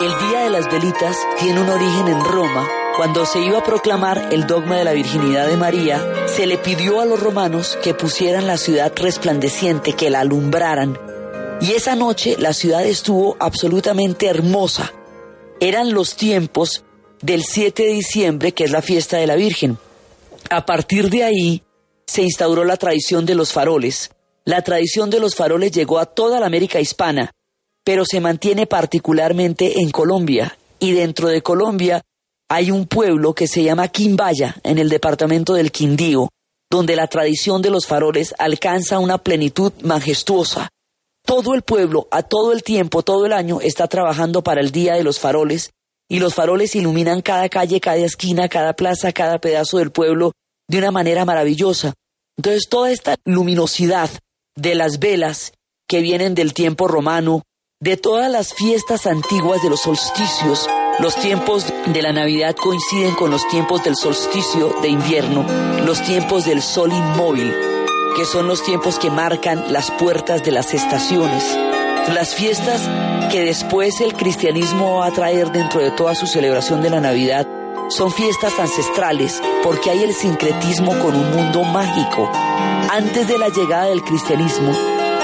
El 0.00 0.28
Día 0.30 0.44
de 0.44 0.48
las 0.48 0.72
Velitas 0.72 1.18
tiene 1.38 1.60
un 1.60 1.68
origen 1.68 2.08
en 2.08 2.24
Roma. 2.24 2.66
Cuando 2.96 3.26
se 3.26 3.40
iba 3.40 3.58
a 3.58 3.62
proclamar 3.62 4.30
el 4.32 4.46
dogma 4.46 4.76
de 4.76 4.84
la 4.84 4.92
virginidad 4.92 5.48
de 5.48 5.58
María, 5.58 6.02
se 6.28 6.46
le 6.46 6.56
pidió 6.56 7.02
a 7.02 7.04
los 7.04 7.20
romanos 7.20 7.78
que 7.82 7.92
pusieran 7.92 8.46
la 8.46 8.56
ciudad 8.56 8.90
resplandeciente, 8.96 9.92
que 9.92 10.08
la 10.08 10.20
alumbraran. 10.20 10.98
Y 11.60 11.72
esa 11.72 11.94
noche 11.94 12.36
la 12.38 12.54
ciudad 12.54 12.86
estuvo 12.86 13.36
absolutamente 13.38 14.28
hermosa. 14.28 14.94
Eran 15.60 15.92
los 15.92 16.16
tiempos 16.16 16.84
del 17.20 17.44
7 17.44 17.82
de 17.82 17.92
diciembre, 17.92 18.52
que 18.52 18.64
es 18.64 18.70
la 18.70 18.80
fiesta 18.80 19.18
de 19.18 19.26
la 19.26 19.36
Virgen. 19.36 19.76
A 20.50 20.66
partir 20.66 21.10
de 21.10 21.24
ahí 21.24 21.62
se 22.06 22.22
instauró 22.22 22.64
la 22.64 22.76
tradición 22.76 23.26
de 23.26 23.34
los 23.34 23.52
faroles. 23.52 24.10
La 24.44 24.62
tradición 24.62 25.10
de 25.10 25.20
los 25.20 25.34
faroles 25.34 25.72
llegó 25.72 25.98
a 25.98 26.06
toda 26.06 26.40
la 26.40 26.46
América 26.46 26.80
hispana, 26.80 27.30
pero 27.84 28.04
se 28.04 28.20
mantiene 28.20 28.66
particularmente 28.66 29.80
en 29.80 29.90
Colombia. 29.90 30.58
Y 30.78 30.92
dentro 30.92 31.28
de 31.28 31.42
Colombia 31.42 32.02
hay 32.48 32.70
un 32.70 32.86
pueblo 32.86 33.34
que 33.34 33.46
se 33.46 33.62
llama 33.62 33.88
Quimbaya, 33.88 34.56
en 34.62 34.78
el 34.78 34.88
departamento 34.88 35.54
del 35.54 35.72
Quindío, 35.72 36.28
donde 36.70 36.96
la 36.96 37.06
tradición 37.06 37.62
de 37.62 37.70
los 37.70 37.86
faroles 37.86 38.34
alcanza 38.38 38.98
una 38.98 39.18
plenitud 39.18 39.72
majestuosa. 39.82 40.68
Todo 41.24 41.54
el 41.54 41.62
pueblo, 41.62 42.08
a 42.10 42.22
todo 42.22 42.52
el 42.52 42.62
tiempo, 42.62 43.02
todo 43.02 43.26
el 43.26 43.32
año, 43.32 43.60
está 43.60 43.86
trabajando 43.86 44.42
para 44.42 44.60
el 44.60 44.72
Día 44.72 44.94
de 44.94 45.04
los 45.04 45.20
Faroles, 45.20 45.70
y 46.08 46.18
los 46.18 46.34
faroles 46.34 46.74
iluminan 46.74 47.22
cada 47.22 47.48
calle, 47.48 47.80
cada 47.80 47.96
esquina, 47.96 48.48
cada 48.48 48.74
plaza, 48.74 49.12
cada 49.12 49.38
pedazo 49.38 49.78
del 49.78 49.92
pueblo 49.92 50.32
de 50.68 50.78
una 50.78 50.90
manera 50.90 51.24
maravillosa. 51.24 51.94
Entonces 52.36 52.68
toda 52.68 52.90
esta 52.90 53.16
luminosidad 53.24 54.10
de 54.56 54.74
las 54.74 54.98
velas 54.98 55.52
que 55.88 56.00
vienen 56.00 56.34
del 56.34 56.54
tiempo 56.54 56.88
romano, 56.88 57.42
de 57.80 57.96
todas 57.96 58.30
las 58.30 58.54
fiestas 58.54 59.06
antiguas 59.06 59.62
de 59.62 59.70
los 59.70 59.80
solsticios, 59.80 60.68
los 60.98 61.16
tiempos 61.16 61.66
de 61.86 62.02
la 62.02 62.12
Navidad 62.12 62.54
coinciden 62.54 63.14
con 63.14 63.30
los 63.30 63.46
tiempos 63.48 63.82
del 63.82 63.96
solsticio 63.96 64.76
de 64.82 64.88
invierno, 64.88 65.46
los 65.84 66.02
tiempos 66.02 66.44
del 66.44 66.62
sol 66.62 66.92
inmóvil, 66.92 67.52
que 68.16 68.24
son 68.24 68.46
los 68.46 68.62
tiempos 68.62 68.98
que 68.98 69.10
marcan 69.10 69.72
las 69.72 69.90
puertas 69.90 70.44
de 70.44 70.52
las 70.52 70.74
estaciones. 70.74 71.71
Las 72.08 72.34
fiestas 72.34 72.82
que 73.30 73.44
después 73.44 74.00
el 74.00 74.14
cristianismo 74.14 74.96
va 74.96 75.06
a 75.06 75.12
traer 75.12 75.50
dentro 75.52 75.80
de 75.80 75.92
toda 75.92 76.14
su 76.14 76.26
celebración 76.26 76.82
de 76.82 76.90
la 76.90 77.00
Navidad 77.00 77.46
son 77.88 78.12
fiestas 78.12 78.58
ancestrales 78.58 79.40
porque 79.62 79.90
hay 79.90 80.02
el 80.02 80.12
sincretismo 80.12 80.98
con 80.98 81.14
un 81.14 81.30
mundo 81.30 81.62
mágico. 81.62 82.30
Antes 82.90 83.28
de 83.28 83.38
la 83.38 83.48
llegada 83.48 83.86
del 83.86 84.02
cristianismo, 84.02 84.72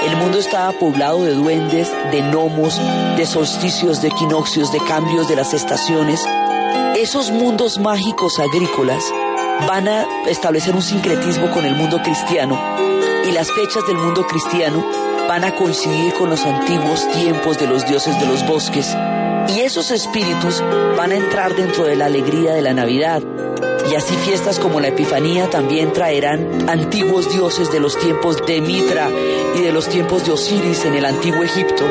el 0.07 0.15
mundo 0.17 0.39
estaba 0.39 0.71
poblado 0.71 1.23
de 1.23 1.33
duendes, 1.33 1.91
de 2.11 2.21
gnomos, 2.21 2.79
de 3.17 3.25
solsticios, 3.25 4.01
de 4.01 4.07
equinoccios, 4.07 4.71
de 4.71 4.79
cambios 4.79 5.27
de 5.27 5.35
las 5.35 5.53
estaciones. 5.53 6.25
Esos 6.95 7.29
mundos 7.29 7.77
mágicos 7.77 8.39
agrícolas 8.39 9.03
van 9.67 9.87
a 9.87 10.05
establecer 10.27 10.73
un 10.73 10.81
sincretismo 10.81 11.51
con 11.51 11.65
el 11.65 11.75
mundo 11.75 12.01
cristiano 12.01 12.57
y 13.27 13.31
las 13.31 13.51
fechas 13.51 13.85
del 13.85 13.97
mundo 13.97 14.25
cristiano 14.25 15.08
van 15.29 15.43
a 15.43 15.53
coincidir 15.53 16.11
con 16.15 16.31
los 16.31 16.43
antiguos 16.43 17.07
tiempos 17.11 17.59
de 17.59 17.67
los 17.67 17.85
dioses 17.85 18.19
de 18.19 18.25
los 18.25 18.43
bosques 18.47 18.97
y 19.47 19.59
esos 19.59 19.91
espíritus 19.91 20.63
van 20.97 21.11
a 21.11 21.17
entrar 21.17 21.55
dentro 21.55 21.83
de 21.83 21.95
la 21.95 22.05
alegría 22.05 22.51
de 22.53 22.63
la 22.63 22.73
Navidad. 22.73 23.21
Y 23.91 23.93
así 23.93 24.15
fiestas 24.25 24.57
como 24.57 24.79
la 24.79 24.87
Epifanía 24.87 25.47
también 25.47 25.93
traerán 25.93 26.67
antiguos 26.67 27.31
dioses 27.31 27.71
de 27.71 27.79
los 27.79 27.95
tiempos 27.99 28.43
de 28.47 28.59
Mitra 28.59 29.07
y 29.55 29.61
de 29.61 29.71
los 29.71 29.87
tiempos 29.87 30.25
de 30.25 30.31
Osiris 30.31 30.85
en 30.85 30.95
el 30.95 31.05
antiguo 31.05 31.43
Egipto. 31.43 31.85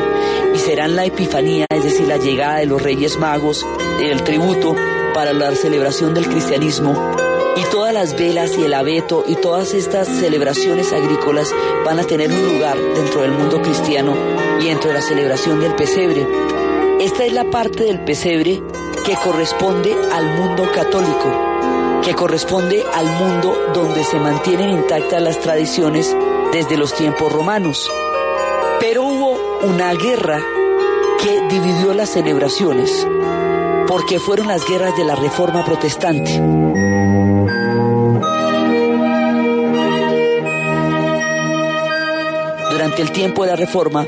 Y 0.53 0.57
serán 0.57 0.97
la 0.97 1.05
Epifanía, 1.05 1.65
es 1.69 1.83
decir, 1.85 2.09
la 2.09 2.17
llegada 2.17 2.57
de 2.57 2.65
los 2.65 2.81
reyes 2.81 3.17
magos, 3.17 3.65
el 4.01 4.21
tributo 4.21 4.75
para 5.13 5.31
la 5.31 5.55
celebración 5.55 6.13
del 6.13 6.27
cristianismo. 6.27 7.28
Y 7.59 7.63
todas 7.71 7.93
las 7.93 8.17
velas 8.17 8.57
y 8.57 8.63
el 8.63 8.73
abeto 8.73 9.25
y 9.27 9.35
todas 9.35 9.73
estas 9.73 10.07
celebraciones 10.07 10.93
agrícolas 10.93 11.53
van 11.83 11.99
a 11.99 12.05
tener 12.05 12.31
un 12.31 12.53
lugar 12.53 12.77
dentro 12.95 13.23
del 13.23 13.33
mundo 13.33 13.61
cristiano 13.61 14.15
y 14.61 14.67
dentro 14.67 14.87
de 14.87 14.93
la 14.93 15.01
celebración 15.01 15.59
del 15.59 15.75
pesebre. 15.75 16.25
Esta 17.01 17.25
es 17.25 17.33
la 17.33 17.43
parte 17.49 17.83
del 17.83 17.99
pesebre 18.05 18.63
que 19.05 19.13
corresponde 19.15 19.93
al 19.93 20.37
mundo 20.37 20.71
católico, 20.73 22.01
que 22.01 22.15
corresponde 22.15 22.81
al 22.93 23.07
mundo 23.07 23.53
donde 23.73 24.05
se 24.05 24.19
mantienen 24.19 24.69
intactas 24.69 25.21
las 25.21 25.39
tradiciones 25.41 26.15
desde 26.53 26.77
los 26.77 26.93
tiempos 26.93 27.29
romanos. 27.29 27.91
Pero 28.79 29.03
hubo 29.03 29.37
una 29.63 29.93
guerra 29.95 30.41
que 31.21 31.41
dividió 31.49 31.93
las 31.93 32.11
celebraciones, 32.11 33.05
porque 33.85 34.17
fueron 34.17 34.47
las 34.47 34.65
guerras 34.65 34.95
de 34.95 35.03
la 35.03 35.15
Reforma 35.15 35.65
Protestante. 35.65 36.41
El 42.99 43.13
tiempo 43.13 43.43
de 43.43 43.51
la 43.51 43.55
Reforma, 43.55 44.05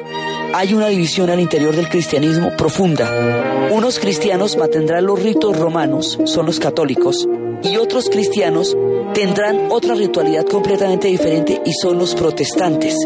hay 0.54 0.74
una 0.74 0.90
división 0.90 1.30
al 1.30 1.40
interior 1.40 1.74
del 1.74 1.88
cristianismo 1.88 2.52
profunda. 2.58 3.70
Unos 3.72 4.00
cristianos 4.00 4.58
mantendrán 4.58 5.06
los 5.06 5.18
ritos 5.24 5.58
romanos, 5.58 6.20
son 6.26 6.46
los 6.46 6.60
católicos, 6.60 7.26
y 7.64 7.78
otros 7.78 8.10
cristianos 8.10 8.76
tendrán 9.14 9.72
otra 9.72 9.96
ritualidad 9.96 10.46
completamente 10.46 11.08
diferente 11.08 11.62
y 11.66 11.72
son 11.72 12.00
los 12.00 12.16
protestantes. 12.16 12.98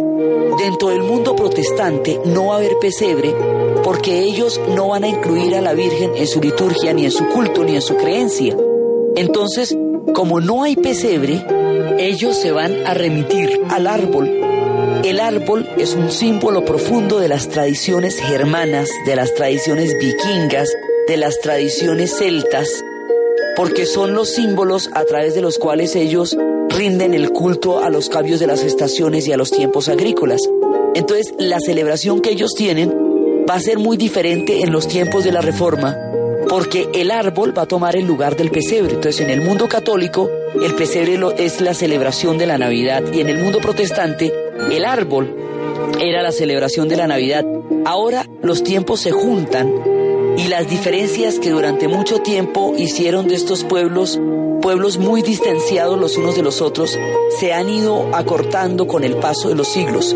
Dentro 0.58 0.90
del 0.90 1.04
mundo 1.04 1.36
protestante 1.36 2.20
no 2.26 2.48
va 2.48 2.56
a 2.56 2.58
haber 2.58 2.80
pesebre 2.82 3.36
porque 3.84 4.22
ellos 4.22 4.60
no 4.76 4.88
van 4.88 5.04
a 5.04 5.08
incluir 5.08 5.54
a 5.54 5.62
la 5.62 5.76
Virgen 5.76 6.14
en 6.16 6.26
su 6.26 6.42
liturgia, 6.42 6.94
ni 6.94 7.06
en 7.06 7.12
su 7.12 7.28
culto, 7.28 7.64
ni 7.64 7.76
en 7.76 7.84
su 7.84 7.96
creencia. 7.96 8.58
Entonces, 9.16 9.78
como 10.16 10.42
no 10.42 10.64
hay 10.64 10.76
pesebre, 10.78 11.46
ellos 12.00 12.36
se 12.38 12.52
van 12.52 12.74
a 12.88 12.96
remitir 12.96 13.62
al 13.70 13.86
árbol 13.86 14.45
el 15.10 15.20
árbol 15.20 15.70
es 15.78 15.94
un 15.94 16.12
símbolo 16.12 16.66
profundo 16.66 17.20
de 17.20 17.28
las 17.28 17.48
tradiciones 17.50 18.20
germanas, 18.20 18.90
de 19.06 19.16
las 19.16 19.34
tradiciones 19.36 19.96
vikingas, 20.00 20.70
de 21.08 21.18
las 21.18 21.40
tradiciones 21.42 22.18
celtas, 22.18 22.84
porque 23.56 23.86
son 23.86 24.16
los 24.16 24.30
símbolos 24.30 24.90
a 24.94 25.04
través 25.06 25.36
de 25.36 25.42
los 25.42 25.60
cuales 25.60 25.96
ellos 25.96 26.36
rinden 26.70 27.14
el 27.14 27.30
culto 27.30 27.84
a 27.84 27.90
los 27.90 28.10
cambios 28.10 28.40
de 28.40 28.48
las 28.48 28.64
estaciones 28.64 29.28
y 29.28 29.32
a 29.32 29.38
los 29.38 29.52
tiempos 29.52 29.90
agrícolas. 29.90 30.42
Entonces, 30.96 31.34
la 31.38 31.60
celebración 31.60 32.22
que 32.22 32.32
ellos 32.32 32.56
tienen 32.56 32.92
va 33.48 33.56
a 33.56 33.60
ser 33.60 33.78
muy 33.78 33.98
diferente 33.98 34.62
en 34.62 34.72
los 34.72 34.88
tiempos 34.88 35.24
de 35.24 35.32
la 35.32 35.42
Reforma, 35.42 35.96
porque 36.50 36.90
el 36.94 37.12
árbol 37.12 37.56
va 37.56 37.64
a 37.64 37.68
tomar 37.68 37.96
el 37.96 38.06
lugar 38.06 38.36
del 38.36 38.50
pesebre. 38.50 38.96
Entonces, 38.96 39.22
en 39.22 39.30
el 39.30 39.42
mundo 39.42 39.68
católico, 39.68 40.30
el 40.64 40.74
pesebre 40.74 41.20
es 41.38 41.62
la 41.62 41.76
celebración 41.76 42.40
de 42.40 42.48
la 42.48 42.58
Navidad 42.58 43.04
y 43.14 43.20
en 43.20 43.30
el 43.30 43.38
mundo 43.38 43.60
protestante, 43.60 44.34
el 44.72 44.86
árbol 44.86 45.36
era 46.00 46.22
la 46.22 46.32
celebración 46.32 46.88
de 46.88 46.98
la 46.98 47.08
Navidad. 47.08 47.46
Ahora 47.86 48.26
los 48.42 48.64
tiempos 48.64 49.02
se 49.02 49.12
juntan 49.12 49.74
y 50.38 50.48
las 50.48 50.70
diferencias 50.70 51.40
que 51.40 51.52
durante 51.52 51.88
mucho 51.88 52.20
tiempo 52.20 52.74
hicieron 52.78 53.28
de 53.28 53.36
estos 53.36 53.64
pueblos 53.64 54.20
pueblos 54.62 54.98
muy 54.98 55.22
distanciados 55.22 56.00
los 56.00 56.18
unos 56.18 56.36
de 56.36 56.42
los 56.42 56.60
otros 56.60 56.98
se 57.40 57.54
han 57.54 57.70
ido 57.70 58.10
acortando 58.16 58.88
con 58.88 59.04
el 59.04 59.16
paso 59.18 59.50
de 59.50 59.54
los 59.54 59.68
siglos. 59.68 60.16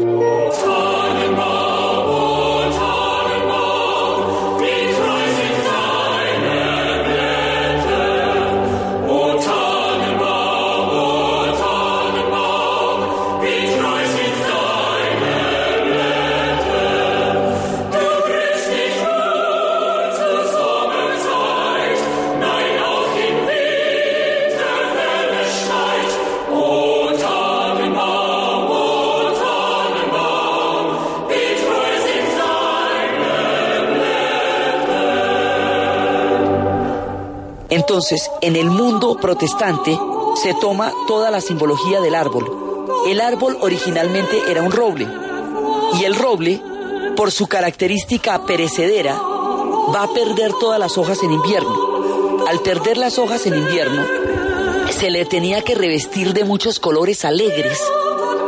Entonces, 37.90 38.30
en 38.42 38.56
el 38.56 38.70
mundo 38.70 39.18
protestante 39.20 40.00
se 40.36 40.54
toma 40.62 40.94
toda 41.08 41.32
la 41.32 41.42
simbología 41.42 42.00
del 42.02 42.14
árbol. 42.14 42.86
El 43.08 43.20
árbol 43.20 43.58
originalmente 43.62 44.44
era 44.48 44.62
un 44.62 44.72
roble 44.72 45.08
y 46.00 46.04
el 46.04 46.14
roble, 46.14 46.62
por 47.16 47.32
su 47.32 47.48
característica 47.48 48.46
perecedera, 48.46 49.16
va 49.16 50.04
a 50.04 50.14
perder 50.14 50.52
todas 50.60 50.80
las 50.80 51.00
hojas 51.00 51.24
en 51.24 51.32
invierno. 51.32 52.46
Al 52.48 52.60
perder 52.60 52.98
las 52.98 53.18
hojas 53.18 53.48
en 53.48 53.58
invierno, 53.58 54.06
se 54.92 55.10
le 55.10 55.26
tenía 55.26 55.64
que 55.64 55.74
revestir 55.74 56.34
de 56.34 56.44
muchos 56.44 56.80
colores 56.80 57.26
alegres 57.26 57.80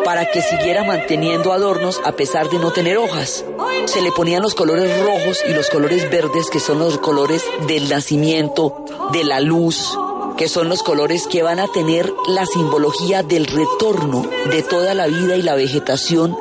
para 0.05 0.29
que 0.29 0.43
siguiera 0.43 0.83
manteniendo 0.83 1.51
adornos 1.51 1.99
a 2.05 2.11
pesar 2.11 2.47
de 2.51 2.59
no 2.59 2.71
tener 2.73 2.99
hojas. 2.99 3.43
Se 3.85 4.01
le 4.01 4.11
ponían 4.11 4.41
los 4.41 4.55
colores 4.55 4.99
rojos 4.99 5.39
y 5.47 5.53
los 5.53 5.69
colores 5.69 6.09
verdes, 6.09 6.49
que 6.49 6.59
son 6.59 6.79
los 6.79 6.97
colores 6.97 7.43
del 7.67 7.89
nacimiento, 7.89 8.85
de 9.11 9.23
la 9.23 9.39
luz, 9.39 9.97
que 10.37 10.47
son 10.47 10.69
los 10.69 10.83
colores 10.83 11.27
que 11.27 11.43
van 11.43 11.59
a 11.59 11.67
tener 11.67 12.11
la 12.27 12.45
simbología 12.45 13.23
del 13.23 13.47
retorno 13.47 14.25
de 14.49 14.63
toda 14.63 14.93
la 14.93 15.07
vida 15.07 15.35
y 15.35 15.41
la 15.41 15.55
vegetación 15.55 16.37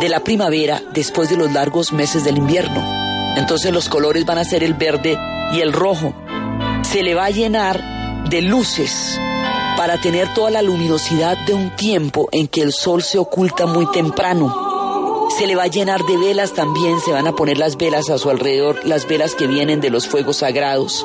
de 0.00 0.08
la 0.08 0.20
primavera 0.20 0.82
después 0.92 1.28
de 1.28 1.36
los 1.36 1.52
largos 1.52 1.92
meses 1.92 2.24
del 2.24 2.38
invierno. 2.38 2.82
Entonces 3.36 3.72
los 3.72 3.88
colores 3.88 4.24
van 4.24 4.38
a 4.38 4.44
ser 4.44 4.62
el 4.62 4.74
verde 4.74 5.18
y 5.52 5.60
el 5.60 5.72
rojo. 5.72 6.14
Se 6.82 7.02
le 7.02 7.14
va 7.14 7.26
a 7.26 7.30
llenar 7.30 8.24
de 8.28 8.42
luces 8.42 9.18
para 9.76 10.00
tener 10.00 10.32
toda 10.34 10.50
la 10.50 10.62
luminosidad 10.62 11.36
de 11.46 11.54
un 11.54 11.74
tiempo 11.76 12.28
en 12.32 12.48
que 12.48 12.62
el 12.62 12.72
sol 12.72 13.02
se 13.02 13.18
oculta 13.18 13.66
muy 13.66 13.90
temprano. 13.90 14.63
Se 15.38 15.48
le 15.48 15.56
va 15.56 15.64
a 15.64 15.68
llenar 15.68 16.04
de 16.04 16.16
velas 16.16 16.52
también, 16.52 17.00
se 17.00 17.10
van 17.10 17.26
a 17.26 17.34
poner 17.34 17.58
las 17.58 17.76
velas 17.76 18.08
a 18.08 18.18
su 18.18 18.30
alrededor, 18.30 18.84
las 18.84 19.08
velas 19.08 19.34
que 19.34 19.48
vienen 19.48 19.80
de 19.80 19.90
los 19.90 20.06
fuegos 20.06 20.36
sagrados. 20.36 21.04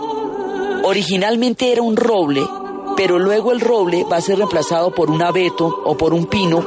Originalmente 0.84 1.72
era 1.72 1.82
un 1.82 1.96
roble, 1.96 2.48
pero 2.96 3.18
luego 3.18 3.52
el 3.52 3.60
roble 3.60 4.06
va 4.10 4.18
a 4.18 4.22
ser 4.22 4.38
reemplazado 4.38 4.92
por 4.92 5.10
un 5.10 5.24
abeto 5.24 5.82
o 5.84 5.98
por 5.98 6.14
un 6.14 6.28
pino, 6.28 6.64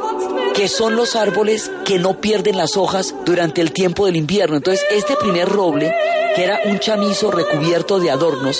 que 0.54 0.66
son 0.66 0.96
los 0.96 1.14
árboles 1.14 1.70
que 1.84 2.00
no 2.00 2.20
pierden 2.20 2.56
las 2.56 2.76
hojas 2.76 3.14
durante 3.24 3.60
el 3.60 3.72
tiempo 3.72 4.06
del 4.06 4.16
invierno. 4.16 4.56
Entonces, 4.56 4.84
este 4.90 5.14
primer 5.14 5.48
roble, 5.48 5.94
que 6.34 6.42
era 6.42 6.58
un 6.64 6.80
chamizo 6.80 7.30
recubierto 7.30 8.00
de 8.00 8.10
adornos, 8.10 8.58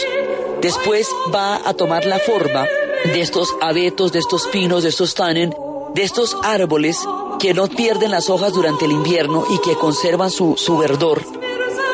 después 0.60 1.08
va 1.34 1.60
a 1.68 1.74
tomar 1.74 2.06
la 2.06 2.20
forma 2.20 2.66
de 3.04 3.20
estos 3.20 3.52
abetos, 3.60 4.12
de 4.12 4.20
estos 4.20 4.46
pinos, 4.46 4.84
de 4.84 4.90
estos 4.90 5.14
tanen, 5.16 5.52
de 5.92 6.02
estos 6.04 6.36
árboles 6.44 6.98
que 7.42 7.54
no 7.54 7.66
pierden 7.66 8.12
las 8.12 8.30
hojas 8.30 8.52
durante 8.52 8.84
el 8.84 8.92
invierno 8.92 9.44
y 9.50 9.58
que 9.58 9.74
conservan 9.74 10.30
su, 10.30 10.54
su 10.56 10.78
verdor 10.78 11.24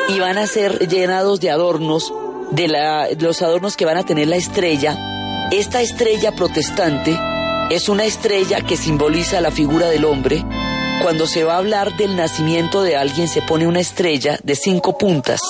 y 0.07 0.19
van 0.19 0.37
a 0.37 0.45
ser 0.45 0.87
llenados 0.87 1.39
de 1.39 1.49
adornos, 1.49 2.13
de, 2.51 2.67
la, 2.67 3.07
los 3.17 3.41
adornos 3.41 3.75
que 3.75 3.85
van 3.85 3.97
a 3.97 4.05
tener 4.05 4.27
la 4.27 4.35
estrella. 4.35 5.49
Esta 5.51 5.81
estrella 5.81 6.35
protestante 6.35 7.19
es 7.71 7.89
una 7.89 8.05
estrella 8.05 8.61
que 8.61 8.77
simboliza 8.77 9.41
la 9.41 9.49
figura 9.49 9.87
del 9.87 10.05
hombre. 10.05 10.45
Cuando 11.01 11.25
se 11.25 11.43
va 11.43 11.55
a 11.55 11.57
hablar 11.57 11.97
del 11.97 12.15
nacimiento 12.15 12.83
de 12.83 12.95
alguien 12.95 13.27
se 13.27 13.41
pone 13.41 13.65
una 13.65 13.79
estrella 13.79 14.39
de 14.43 14.55
cinco 14.55 14.99
puntas 14.99 15.41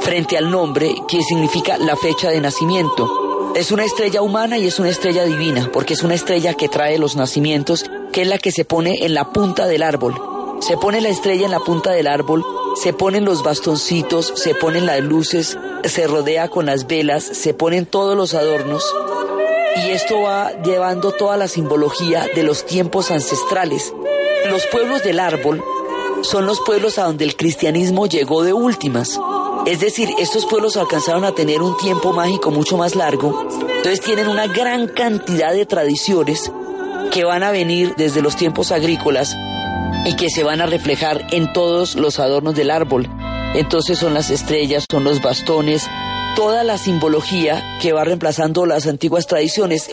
frente 0.00 0.36
al 0.36 0.50
nombre 0.50 0.94
que 1.08 1.22
significa 1.22 1.78
la 1.78 1.96
fecha 1.96 2.28
de 2.28 2.42
nacimiento. 2.42 3.52
Es 3.56 3.72
una 3.72 3.84
estrella 3.84 4.20
humana 4.20 4.58
y 4.58 4.66
es 4.66 4.78
una 4.78 4.90
estrella 4.90 5.24
divina, 5.24 5.70
porque 5.72 5.94
es 5.94 6.02
una 6.02 6.14
estrella 6.14 6.52
que 6.52 6.68
trae 6.68 6.98
los 6.98 7.16
nacimientos, 7.16 7.86
que 8.16 8.22
es 8.22 8.28
la 8.28 8.38
que 8.38 8.50
se 8.50 8.64
pone 8.64 9.04
en 9.04 9.12
la 9.12 9.30
punta 9.30 9.66
del 9.66 9.82
árbol. 9.82 10.14
Se 10.60 10.78
pone 10.78 11.02
la 11.02 11.10
estrella 11.10 11.44
en 11.44 11.50
la 11.50 11.60
punta 11.60 11.90
del 11.90 12.06
árbol, 12.06 12.42
se 12.82 12.94
ponen 12.94 13.26
los 13.26 13.42
bastoncitos, 13.42 14.32
se 14.36 14.54
ponen 14.54 14.86
las 14.86 15.02
luces, 15.02 15.58
se 15.84 16.06
rodea 16.06 16.48
con 16.48 16.64
las 16.64 16.86
velas, 16.86 17.22
se 17.22 17.52
ponen 17.52 17.84
todos 17.84 18.16
los 18.16 18.32
adornos 18.32 18.82
y 19.84 19.90
esto 19.90 20.22
va 20.22 20.50
llevando 20.62 21.12
toda 21.12 21.36
la 21.36 21.46
simbología 21.46 22.26
de 22.34 22.42
los 22.42 22.64
tiempos 22.64 23.10
ancestrales. 23.10 23.92
Los 24.48 24.66
pueblos 24.68 25.02
del 25.04 25.20
árbol 25.20 25.62
son 26.22 26.46
los 26.46 26.60
pueblos 26.60 26.98
a 26.98 27.04
donde 27.04 27.26
el 27.26 27.36
cristianismo 27.36 28.06
llegó 28.06 28.42
de 28.44 28.54
últimas. 28.54 29.20
Es 29.66 29.80
decir, 29.80 30.08
estos 30.18 30.46
pueblos 30.46 30.78
alcanzaron 30.78 31.26
a 31.26 31.34
tener 31.34 31.60
un 31.60 31.76
tiempo 31.76 32.14
mágico 32.14 32.50
mucho 32.50 32.78
más 32.78 32.96
largo, 32.96 33.46
entonces 33.76 34.00
tienen 34.00 34.28
una 34.28 34.46
gran 34.46 34.88
cantidad 34.88 35.52
de 35.52 35.66
tradiciones 35.66 36.50
que 37.16 37.24
van 37.24 37.42
a 37.42 37.50
venir 37.50 37.94
desde 37.96 38.20
los 38.20 38.36
tiempos 38.36 38.72
agrícolas 38.72 39.34
y 40.04 40.16
que 40.16 40.28
se 40.28 40.44
van 40.44 40.60
a 40.60 40.66
reflejar 40.66 41.28
en 41.30 41.50
todos 41.50 41.94
los 41.94 42.18
adornos 42.18 42.54
del 42.54 42.70
árbol. 42.70 43.08
Entonces 43.54 43.98
son 43.98 44.12
las 44.12 44.28
estrellas, 44.28 44.84
son 44.90 45.04
los 45.04 45.22
bastones, 45.22 45.88
toda 46.34 46.62
la 46.62 46.76
simbología 46.76 47.78
que 47.80 47.94
va 47.94 48.04
reemplazando 48.04 48.66
las 48.66 48.86
antiguas 48.86 49.26
tradiciones. 49.26 49.88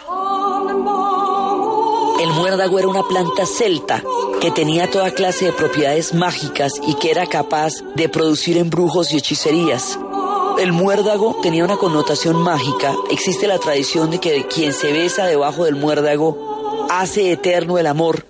El 2.22 2.30
muérdago 2.32 2.78
era 2.78 2.90
una 2.90 3.04
planta 3.04 3.46
celta 3.46 4.04
que 4.42 4.52
tenía 4.52 4.92
toda 4.92 5.12
clase 5.12 5.46
de 5.46 5.54
propiedades 5.54 6.14
mágicas 6.14 6.74
y 6.86 6.96
que 6.96 7.10
era 7.10 7.26
capaz 7.28 7.76
de 7.96 8.10
producir 8.10 8.58
embrujos 8.58 9.14
y 9.14 9.18
hechicerías. 9.20 9.98
El 10.60 10.74
muérdago 10.74 11.38
tenía 11.42 11.64
una 11.64 11.78
connotación 11.78 12.36
mágica. 12.36 12.94
Existe 13.10 13.48
la 13.48 13.60
tradición 13.60 14.12
de 14.12 14.20
que 14.20 14.46
quien 14.48 14.74
se 14.74 14.92
besa 14.92 15.26
debajo 15.26 15.64
del 15.64 15.78
muérdago 15.78 16.53
hace 17.00 17.32
eterno 17.32 17.78
el 17.78 17.88
amor. 17.88 18.26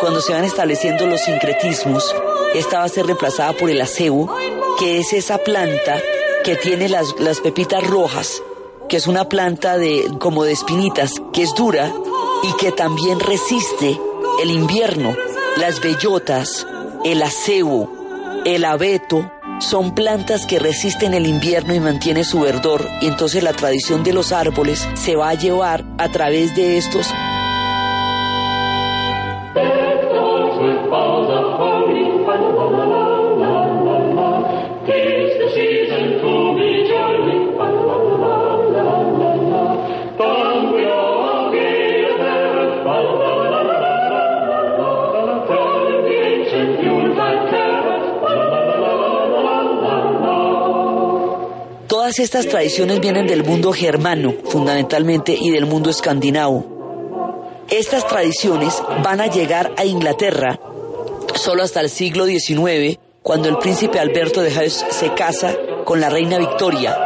Cuando 0.00 0.20
se 0.20 0.32
van 0.32 0.44
estableciendo 0.44 1.06
los 1.06 1.20
sincretismos, 1.22 2.14
esta 2.54 2.78
va 2.78 2.84
a 2.84 2.88
ser 2.88 3.06
reemplazada 3.06 3.52
por 3.54 3.70
el 3.70 3.80
acebo, 3.80 4.34
que 4.78 4.98
es 4.98 5.12
esa 5.12 5.38
planta 5.38 6.00
que 6.44 6.56
tiene 6.56 6.88
las, 6.88 7.18
las 7.18 7.40
pepitas 7.40 7.84
rojas, 7.84 8.42
que 8.88 8.96
es 8.96 9.06
una 9.06 9.28
planta 9.28 9.76
de, 9.76 10.08
como 10.20 10.44
de 10.44 10.52
espinitas, 10.52 11.14
que 11.32 11.42
es 11.42 11.54
dura 11.54 11.92
y 12.42 12.52
que 12.56 12.72
también 12.72 13.18
resiste 13.18 13.98
el 14.42 14.50
invierno. 14.50 15.16
Las 15.56 15.80
bellotas, 15.80 16.66
el 17.04 17.22
acebo, 17.22 17.90
el 18.44 18.64
abeto, 18.64 19.30
son 19.58 19.94
plantas 19.94 20.46
que 20.46 20.60
resisten 20.60 21.14
el 21.14 21.26
invierno 21.26 21.74
y 21.74 21.80
mantienen 21.80 22.24
su 22.24 22.40
verdor 22.40 22.88
y 23.00 23.08
entonces 23.08 23.42
la 23.42 23.52
tradición 23.52 24.04
de 24.04 24.12
los 24.12 24.30
árboles 24.30 24.86
se 24.94 25.16
va 25.16 25.30
a 25.30 25.34
llevar 25.34 25.84
a 25.98 26.08
través 26.08 26.54
de 26.54 26.78
estos 26.78 27.08
Todas 52.08 52.20
estas 52.20 52.48
tradiciones 52.48 53.00
vienen 53.00 53.26
del 53.26 53.44
mundo 53.44 53.70
germano, 53.70 54.32
fundamentalmente, 54.46 55.36
y 55.38 55.50
del 55.50 55.66
mundo 55.66 55.90
escandinavo. 55.90 56.64
Estas 57.68 58.06
tradiciones 58.06 58.82
van 59.04 59.20
a 59.20 59.26
llegar 59.26 59.74
a 59.76 59.84
Inglaterra 59.84 60.58
solo 61.34 61.62
hasta 61.62 61.82
el 61.82 61.90
siglo 61.90 62.24
XIX, 62.24 62.98
cuando 63.22 63.50
el 63.50 63.58
príncipe 63.58 63.98
Alberto 63.98 64.40
de 64.40 64.48
Hesse 64.48 64.86
se 64.88 65.12
casa 65.12 65.54
con 65.84 66.00
la 66.00 66.08
reina 66.08 66.38
Victoria 66.38 66.96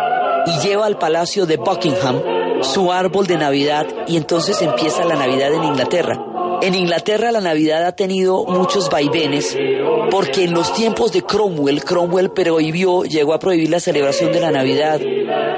y 0.47 0.61
lleva 0.65 0.87
al 0.87 0.99
palacio 0.99 1.47
de 1.47 1.57
Buckingham 1.57 2.23
su 2.63 2.93
árbol 2.93 3.27
de 3.27 3.39
Navidad 3.39 3.89
y 4.07 4.17
entonces 4.17 4.63
empieza 4.63 5.05
la 5.05 5.17
Navidad 5.17 5.53
en 5.53 5.65
Inglaterra. 5.65 6.32
En 6.63 6.77
Inglaterra 6.77 7.33
la 7.33 7.41
Navidad 7.41 7.85
ha 7.85 7.97
tenido 7.97 8.45
muchos 8.45 8.89
vaivenes 8.89 9.59
porque 10.13 10.45
en 10.45 10.55
los 10.55 10.73
tiempos 10.73 11.11
de 11.11 11.23
Cromwell, 11.23 11.83
Cromwell 11.83 12.31
prohibió, 12.31 13.03
llegó 13.03 13.35
a 13.35 13.41
prohibir 13.41 13.69
la 13.69 13.81
celebración 13.81 14.31
de 14.31 14.39
la 14.39 14.53
Navidad 14.53 15.01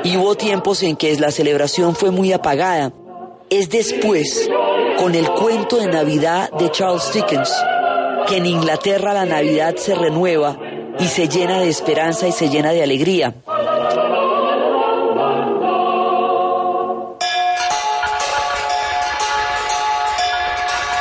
y 0.03 0.17
hubo 0.17 0.35
tiempos 0.35 0.83
en 0.83 0.97
que 0.97 1.15
la 1.17 1.31
celebración 1.31 1.95
fue 1.95 2.11
muy 2.11 2.33
apagada. 2.33 2.95
Es 3.51 3.69
después, 3.69 4.49
con 4.97 5.15
el 5.15 5.29
cuento 5.29 5.77
de 5.77 5.89
Navidad 5.89 6.51
de 6.59 6.71
Charles 6.71 7.13
Dickens, 7.13 7.53
que 8.27 8.39
en 8.39 8.47
Inglaterra 8.47 9.13
la 9.13 9.27
Navidad 9.27 9.77
se 9.77 9.95
renueva 9.95 10.59
y 10.99 11.05
se 11.05 11.29
llena 11.29 11.61
de 11.61 11.69
esperanza 11.69 12.27
y 12.29 12.33
se 12.33 12.49
llena 12.49 12.73
de 12.73 12.83
alegría. 12.83 13.35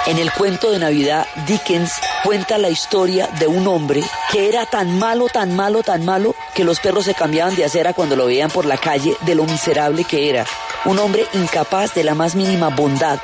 En 0.06 0.18
el 0.18 0.34
cuento 0.34 0.70
de 0.70 0.80
Navidad, 0.80 1.26
Dickens 1.48 1.94
cuenta 2.26 2.58
la 2.58 2.70
historia 2.70 3.28
de 3.40 3.48
un 3.48 3.66
hombre 3.68 4.04
que 4.34 4.50
era 4.50 4.66
tan 4.66 5.00
malo, 5.00 5.28
tan 5.30 5.56
malo, 5.56 5.82
tan 5.82 6.04
malo, 6.04 6.36
que 6.54 6.66
los 6.66 6.82
perros 6.82 7.06
se 7.06 7.14
cambiaban 7.14 7.56
de 7.56 7.64
acera 7.64 7.94
cuando 7.94 8.18
lo 8.18 8.26
veían 8.26 8.52
por 8.52 8.66
la 8.66 8.76
calle 8.76 9.16
de 9.22 9.34
lo 9.34 9.46
miserable 9.46 10.04
que 10.04 10.30
era. 10.30 10.46
Un 10.84 11.00
hombre 11.00 11.26
incapaz 11.32 11.94
de 11.94 12.04
la 12.04 12.16
más 12.16 12.36
mínima 12.36 12.68
bondad, 12.68 13.18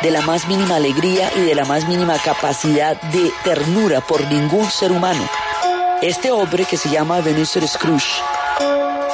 de 0.00 0.12
la 0.12 0.20
más 0.20 0.46
mínima 0.46 0.76
alegría 0.76 1.32
y 1.34 1.40
de 1.40 1.56
la 1.56 1.64
más 1.64 1.88
mínima 1.88 2.18
capacidad 2.18 3.00
de 3.10 3.32
ternura 3.42 4.00
por 4.00 4.24
ningún 4.30 4.70
ser 4.70 4.92
humano. 4.92 5.28
Este 6.02 6.30
hombre 6.30 6.66
que 6.66 6.76
se 6.76 6.88
llama 6.88 7.18
Ebenezer 7.18 7.66
Scrooge 7.66 8.22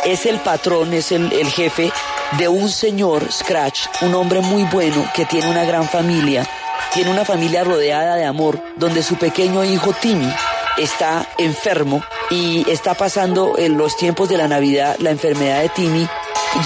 es 0.05 0.27
el 0.27 0.39
patrón, 0.41 0.93
es 0.93 1.11
el, 1.11 1.33
el 1.33 1.49
jefe 1.51 1.91
de 2.39 2.49
un 2.49 2.69
señor 2.69 3.31
Scratch, 3.33 3.87
un 4.03 4.15
hombre 4.15 4.41
muy 4.41 4.65
bueno 4.65 5.09
que 5.15 5.25
tiene 5.25 5.51
una 5.51 5.65
gran 5.65 5.89
familia, 5.89 6.47
tiene 6.93 7.11
una 7.11 7.25
familia 7.25 7.65
rodeada 7.65 8.17
de 8.17 8.25
amor, 8.25 8.63
donde 8.77 9.03
su 9.03 9.17
pequeño 9.17 9.65
hijo 9.65 9.93
Timmy 9.93 10.33
está 10.79 11.27
enfermo 11.39 12.03
y 12.31 12.69
está 12.71 12.95
pasando 12.95 13.59
en 13.59 13.77
los 13.77 13.97
tiempos 13.97 14.29
de 14.29 14.39
la 14.39 14.49
Navidad 14.49 14.97
la 14.99 15.11
enfermedad 15.11 15.61
de 15.61 15.69
Timmy 15.71 16.09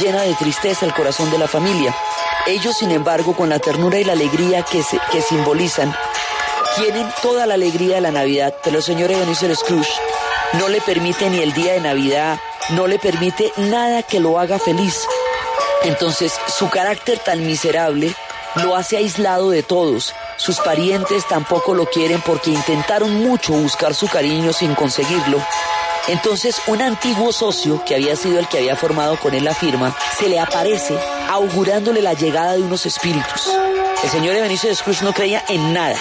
llena 0.00 0.22
de 0.22 0.34
tristeza 0.34 0.86
el 0.86 0.94
corazón 0.94 1.30
de 1.30 1.38
la 1.38 1.48
familia. 1.48 1.94
Ellos, 2.46 2.76
sin 2.76 2.90
embargo, 2.90 3.34
con 3.34 3.48
la 3.48 3.58
ternura 3.58 3.98
y 3.98 4.04
la 4.04 4.12
alegría 4.12 4.62
que, 4.62 4.82
se, 4.82 4.98
que 5.10 5.22
simbolizan, 5.22 5.94
tienen 6.76 7.06
toda 7.22 7.46
la 7.46 7.54
alegría 7.54 7.96
de 7.96 8.00
la 8.02 8.10
Navidad, 8.10 8.54
pero 8.62 8.78
el 8.78 8.82
señor 8.82 9.10
Ebenezer 9.10 9.54
Scrooge 9.56 9.92
no 10.54 10.68
le 10.68 10.80
permite 10.80 11.30
ni 11.30 11.38
el 11.38 11.52
día 11.52 11.74
de 11.74 11.80
Navidad, 11.80 12.38
no 12.70 12.86
le 12.86 12.98
permite 12.98 13.52
nada 13.56 14.02
que 14.02 14.20
lo 14.20 14.38
haga 14.38 14.58
feliz. 14.58 15.06
Entonces, 15.84 16.32
su 16.48 16.68
carácter 16.70 17.18
tan 17.18 17.46
miserable 17.46 18.14
lo 18.56 18.76
hace 18.76 18.96
aislado 18.96 19.50
de 19.50 19.62
todos. 19.62 20.14
Sus 20.36 20.58
parientes 20.60 21.26
tampoco 21.28 21.74
lo 21.74 21.86
quieren 21.86 22.20
porque 22.22 22.50
intentaron 22.50 23.22
mucho 23.22 23.52
buscar 23.52 23.94
su 23.94 24.08
cariño 24.08 24.52
sin 24.52 24.74
conseguirlo. 24.74 25.42
Entonces, 26.08 26.60
un 26.66 26.82
antiguo 26.82 27.32
socio, 27.32 27.82
que 27.84 27.94
había 27.94 28.14
sido 28.14 28.38
el 28.38 28.48
que 28.48 28.58
había 28.58 28.76
formado 28.76 29.18
con 29.18 29.34
él 29.34 29.44
la 29.44 29.54
firma, 29.54 29.96
se 30.18 30.28
le 30.28 30.38
aparece 30.38 30.98
augurándole 31.30 32.02
la 32.02 32.12
llegada 32.12 32.54
de 32.54 32.62
unos 32.62 32.84
espíritus. 32.84 33.50
El 34.02 34.10
señor 34.10 34.36
Ebenezer 34.36 34.76
Scrooge 34.76 35.02
no 35.02 35.14
creía 35.14 35.42
en 35.48 35.72
nada, 35.72 35.96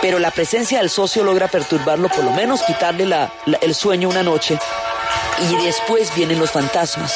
pero 0.00 0.18
la 0.18 0.32
presencia 0.32 0.78
del 0.78 0.90
socio 0.90 1.22
logra 1.22 1.46
perturbarlo, 1.46 2.08
por 2.08 2.24
lo 2.24 2.32
menos 2.32 2.62
quitarle 2.62 3.06
la, 3.06 3.32
el 3.60 3.74
sueño 3.76 4.08
una 4.08 4.24
noche. 4.24 4.58
Y 5.50 5.64
después 5.64 6.12
vienen 6.16 6.40
los 6.40 6.50
fantasmas. 6.50 7.12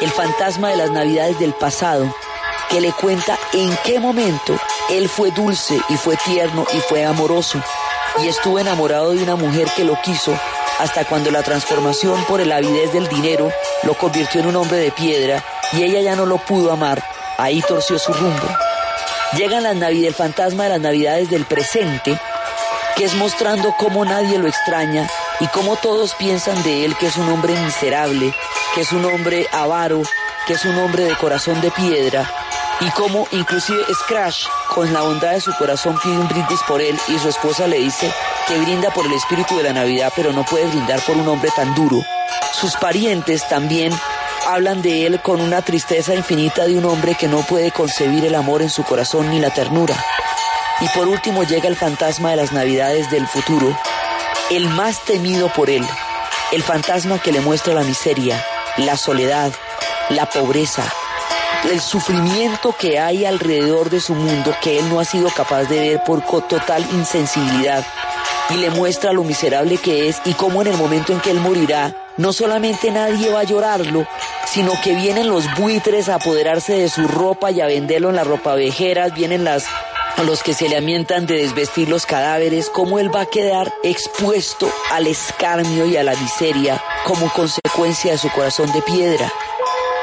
El 0.00 0.10
fantasma 0.10 0.70
de 0.70 0.76
las 0.76 0.90
navidades 0.90 1.38
del 1.38 1.54
pasado, 1.54 2.14
que 2.68 2.80
le 2.80 2.92
cuenta 2.92 3.38
en 3.54 3.76
qué 3.84 3.98
momento 3.98 4.58
él 4.90 5.08
fue 5.08 5.30
dulce 5.30 5.80
y 5.88 5.96
fue 5.96 6.16
tierno 6.18 6.66
y 6.74 6.78
fue 6.80 7.04
amoroso 7.04 7.62
y 8.22 8.28
estuvo 8.28 8.58
enamorado 8.58 9.12
de 9.12 9.22
una 9.22 9.36
mujer 9.36 9.68
que 9.74 9.84
lo 9.84 10.00
quiso 10.02 10.38
hasta 10.78 11.04
cuando 11.06 11.30
la 11.30 11.42
transformación 11.42 12.22
por 12.24 12.40
el 12.40 12.52
avidez 12.52 12.92
del 12.92 13.08
dinero 13.08 13.50
lo 13.84 13.94
convirtió 13.94 14.40
en 14.40 14.48
un 14.48 14.56
hombre 14.56 14.78
de 14.78 14.90
piedra 14.90 15.42
y 15.72 15.82
ella 15.82 16.00
ya 16.00 16.16
no 16.16 16.26
lo 16.26 16.38
pudo 16.38 16.72
amar, 16.72 17.02
ahí 17.38 17.62
torció 17.62 17.98
su 17.98 18.12
rumbo. 18.12 18.48
Llegan 19.32 19.62
las 19.62 19.76
navidades, 19.76 20.08
el 20.08 20.14
fantasma 20.14 20.64
de 20.64 20.70
las 20.70 20.80
navidades 20.80 21.30
del 21.30 21.46
presente, 21.46 22.18
que 22.96 23.04
es 23.04 23.14
mostrando 23.14 23.74
cómo 23.78 24.04
nadie 24.04 24.38
lo 24.38 24.46
extraña 24.46 25.08
y 25.40 25.46
cómo 25.48 25.76
todos 25.76 26.14
piensan 26.14 26.62
de 26.62 26.84
él 26.84 26.96
que 26.96 27.06
es 27.06 27.16
un 27.16 27.28
hombre 27.30 27.54
miserable, 27.60 28.32
que 28.76 28.82
es 28.82 28.92
un 28.92 29.06
hombre 29.06 29.48
avaro, 29.52 30.02
que 30.46 30.52
es 30.52 30.64
un 30.66 30.76
hombre 30.76 31.04
de 31.04 31.16
corazón 31.16 31.60
de 31.62 31.70
piedra 31.70 32.30
y 32.80 32.90
como 32.90 33.26
inclusive 33.30 33.82
Scratch, 34.02 34.46
con 34.68 34.92
la 34.92 35.00
bondad 35.00 35.32
de 35.32 35.40
su 35.40 35.50
corazón, 35.56 35.98
pide 36.02 36.18
un 36.18 36.28
brindis 36.28 36.60
por 36.68 36.82
él 36.82 36.98
y 37.08 37.18
su 37.18 37.30
esposa 37.30 37.66
le 37.66 37.78
dice 37.78 38.12
que 38.46 38.58
brinda 38.58 38.90
por 38.90 39.06
el 39.06 39.14
espíritu 39.14 39.56
de 39.56 39.62
la 39.62 39.72
Navidad, 39.72 40.12
pero 40.14 40.30
no 40.32 40.44
puede 40.44 40.66
brindar 40.66 41.00
por 41.00 41.16
un 41.16 41.26
hombre 41.26 41.50
tan 41.56 41.74
duro. 41.74 42.02
Sus 42.52 42.76
parientes 42.76 43.48
también 43.48 43.92
hablan 44.46 44.82
de 44.82 45.06
él 45.06 45.22
con 45.22 45.40
una 45.40 45.62
tristeza 45.62 46.14
infinita 46.14 46.66
de 46.66 46.76
un 46.76 46.84
hombre 46.84 47.14
que 47.14 47.28
no 47.28 47.40
puede 47.46 47.70
concebir 47.70 48.26
el 48.26 48.34
amor 48.34 48.60
en 48.60 48.70
su 48.70 48.84
corazón 48.84 49.30
ni 49.30 49.40
la 49.40 49.50
ternura. 49.50 49.96
Y 50.80 50.88
por 50.88 51.08
último 51.08 51.44
llega 51.44 51.68
el 51.68 51.76
fantasma 51.76 52.30
de 52.30 52.36
las 52.36 52.52
Navidades 52.52 53.10
del 53.10 53.26
futuro, 53.26 53.74
el 54.50 54.68
más 54.68 55.02
temido 55.02 55.48
por 55.48 55.70
él, 55.70 55.84
el 56.52 56.62
fantasma 56.62 57.18
que 57.18 57.32
le 57.32 57.40
muestra 57.40 57.72
la 57.72 57.82
miseria, 57.82 58.44
la 58.78 58.96
soledad, 58.96 59.52
la 60.10 60.26
pobreza, 60.26 60.84
el 61.70 61.80
sufrimiento 61.80 62.74
que 62.78 62.98
hay 62.98 63.24
alrededor 63.24 63.90
de 63.90 64.00
su 64.00 64.14
mundo 64.14 64.54
que 64.62 64.78
él 64.78 64.88
no 64.88 65.00
ha 65.00 65.04
sido 65.04 65.30
capaz 65.30 65.64
de 65.64 65.80
ver 65.80 66.04
por 66.04 66.22
total 66.22 66.86
insensibilidad. 66.92 67.84
y 68.50 68.54
le 68.58 68.70
muestra 68.70 69.12
lo 69.12 69.24
miserable 69.24 69.76
que 69.76 70.08
es 70.08 70.20
y 70.24 70.32
cómo 70.34 70.62
en 70.62 70.68
el 70.68 70.76
momento 70.76 71.12
en 71.12 71.20
que 71.20 71.32
él 71.32 71.40
morirá, 71.40 71.92
no 72.16 72.32
solamente 72.32 72.92
nadie 72.92 73.32
va 73.32 73.40
a 73.40 73.44
llorarlo, 73.44 74.06
sino 74.46 74.72
que 74.84 74.94
vienen 74.94 75.28
los 75.28 75.44
buitres 75.56 76.08
a 76.08 76.14
apoderarse 76.14 76.74
de 76.74 76.88
su 76.88 77.08
ropa 77.08 77.50
y 77.50 77.60
a 77.60 77.66
venderlo 77.66 78.10
en 78.10 78.16
las 78.16 78.26
ropavejeras, 78.26 79.12
vienen 79.14 79.42
las 79.42 79.66
los 80.24 80.42
que 80.42 80.54
se 80.54 80.68
le 80.68 80.76
amientan 80.76 81.26
de 81.26 81.36
desvestir 81.36 81.88
los 81.88 82.06
cadáveres, 82.06 82.70
cómo 82.70 82.98
él 82.98 83.14
va 83.14 83.22
a 83.22 83.26
quedar 83.26 83.72
expuesto 83.82 84.70
al 84.90 85.06
escarnio 85.06 85.86
y 85.86 85.96
a 85.96 86.02
la 86.02 86.14
miseria 86.14 86.82
como 87.04 87.32
consecuencia 87.32 88.12
de 88.12 88.18
su 88.18 88.30
corazón 88.30 88.72
de 88.72 88.82
piedra. 88.82 89.32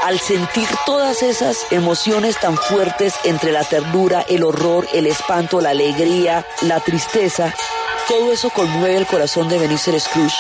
Al 0.03 0.19
sentir 0.19 0.67
todas 0.85 1.23
esas 1.23 1.65
emociones 1.71 2.37
tan 2.39 2.57
fuertes 2.57 3.13
entre 3.23 3.51
la 3.51 3.63
ternura, 3.63 4.25
el 4.27 4.43
horror, 4.43 4.87
el 4.93 5.07
espanto, 5.07 5.61
la 5.61 5.71
alegría, 5.71 6.45
la 6.61 6.79
tristeza, 6.79 7.53
todo 8.07 8.31
eso 8.31 8.49
conmueve 8.49 8.97
el 8.97 9.07
corazón 9.07 9.49
de 9.49 9.57
Benicio 9.57 9.97
Scrooge 9.99 10.35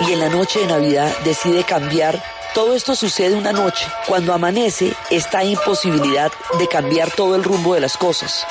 y 0.00 0.12
en 0.12 0.20
la 0.20 0.28
noche 0.28 0.60
de 0.60 0.66
Navidad 0.66 1.14
decide 1.24 1.64
cambiar 1.64 2.20
todo 2.54 2.72
esto 2.76 2.94
sucede 2.94 3.34
una 3.34 3.52
noche. 3.52 3.84
Cuando 4.06 4.32
amanece, 4.32 4.94
está 5.10 5.42
imposibilidad 5.42 6.30
de 6.56 6.68
cambiar 6.68 7.10
todo 7.10 7.34
el 7.34 7.42
rumbo 7.42 7.74
de 7.74 7.80
las 7.80 7.96
cosas. 7.96 8.46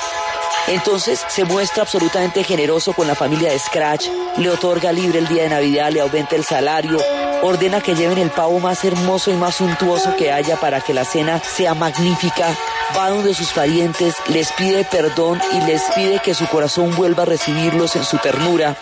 Entonces 0.68 1.24
se 1.28 1.44
muestra 1.44 1.82
absolutamente 1.82 2.42
generoso 2.42 2.92
con 2.92 3.06
la 3.06 3.14
familia 3.14 3.50
de 3.50 3.58
Scratch, 3.58 4.08
le 4.38 4.50
otorga 4.50 4.92
libre 4.92 5.18
el 5.18 5.28
día 5.28 5.44
de 5.44 5.50
Navidad, 5.50 5.90
le 5.90 6.00
aumenta 6.00 6.36
el 6.36 6.44
salario, 6.44 6.98
ordena 7.42 7.80
que 7.80 7.94
lleven 7.94 8.18
el 8.18 8.30
pavo 8.30 8.58
más 8.60 8.84
hermoso 8.84 9.30
y 9.30 9.34
más 9.34 9.56
suntuoso 9.56 10.16
que 10.16 10.32
haya 10.32 10.56
para 10.56 10.80
que 10.80 10.94
la 10.94 11.04
cena 11.04 11.40
sea 11.40 11.74
magnífica, 11.74 12.56
va 12.96 13.10
donde 13.10 13.34
sus 13.34 13.52
parientes, 13.52 14.14
les 14.28 14.52
pide 14.52 14.84
perdón 14.84 15.40
y 15.52 15.60
les 15.66 15.82
pide 15.94 16.20
que 16.20 16.34
su 16.34 16.46
corazón 16.46 16.94
vuelva 16.96 17.24
a 17.24 17.26
recibirlos 17.26 17.96
en 17.96 18.04
su 18.04 18.16
ternura. 18.18 18.76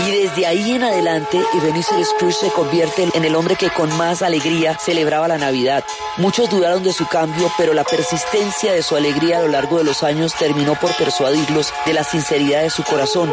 Y 0.00 0.10
desde 0.10 0.46
ahí 0.46 0.72
en 0.72 0.84
adelante, 0.84 1.40
Ebenezer 1.54 2.04
Scrooge 2.04 2.34
se 2.34 2.50
convierte 2.50 3.08
en 3.12 3.24
el 3.24 3.34
hombre 3.34 3.56
que 3.56 3.70
con 3.70 3.94
más 3.96 4.22
alegría 4.22 4.78
celebraba 4.78 5.26
la 5.26 5.38
Navidad. 5.38 5.84
Muchos 6.18 6.48
dudaron 6.48 6.84
de 6.84 6.92
su 6.92 7.06
cambio, 7.08 7.50
pero 7.58 7.74
la 7.74 7.82
persistencia 7.82 8.72
de 8.72 8.82
su 8.82 8.94
alegría 8.94 9.38
a 9.38 9.42
lo 9.42 9.48
largo 9.48 9.78
de 9.78 9.84
los 9.84 10.04
años 10.04 10.34
terminó 10.34 10.76
por 10.76 10.94
persuadirlos 10.96 11.72
de 11.84 11.94
la 11.94 12.04
sinceridad 12.04 12.62
de 12.62 12.70
su 12.70 12.84
corazón. 12.84 13.32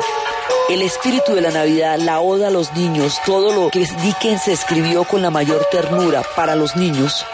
El 0.68 0.82
espíritu 0.82 1.36
de 1.36 1.42
la 1.42 1.52
Navidad, 1.52 2.00
la 2.00 2.20
oda 2.20 2.48
a 2.48 2.52
los 2.52 2.74
niños, 2.74 3.20
todo 3.26 3.54
lo 3.54 3.70
que 3.70 3.88
Dickens 4.02 4.48
escribió 4.48 5.04
con 5.04 5.22
la 5.22 5.30
mayor 5.30 5.68
ternura 5.70 6.24
para 6.36 6.56
los 6.56 6.76
niños, 6.76 7.26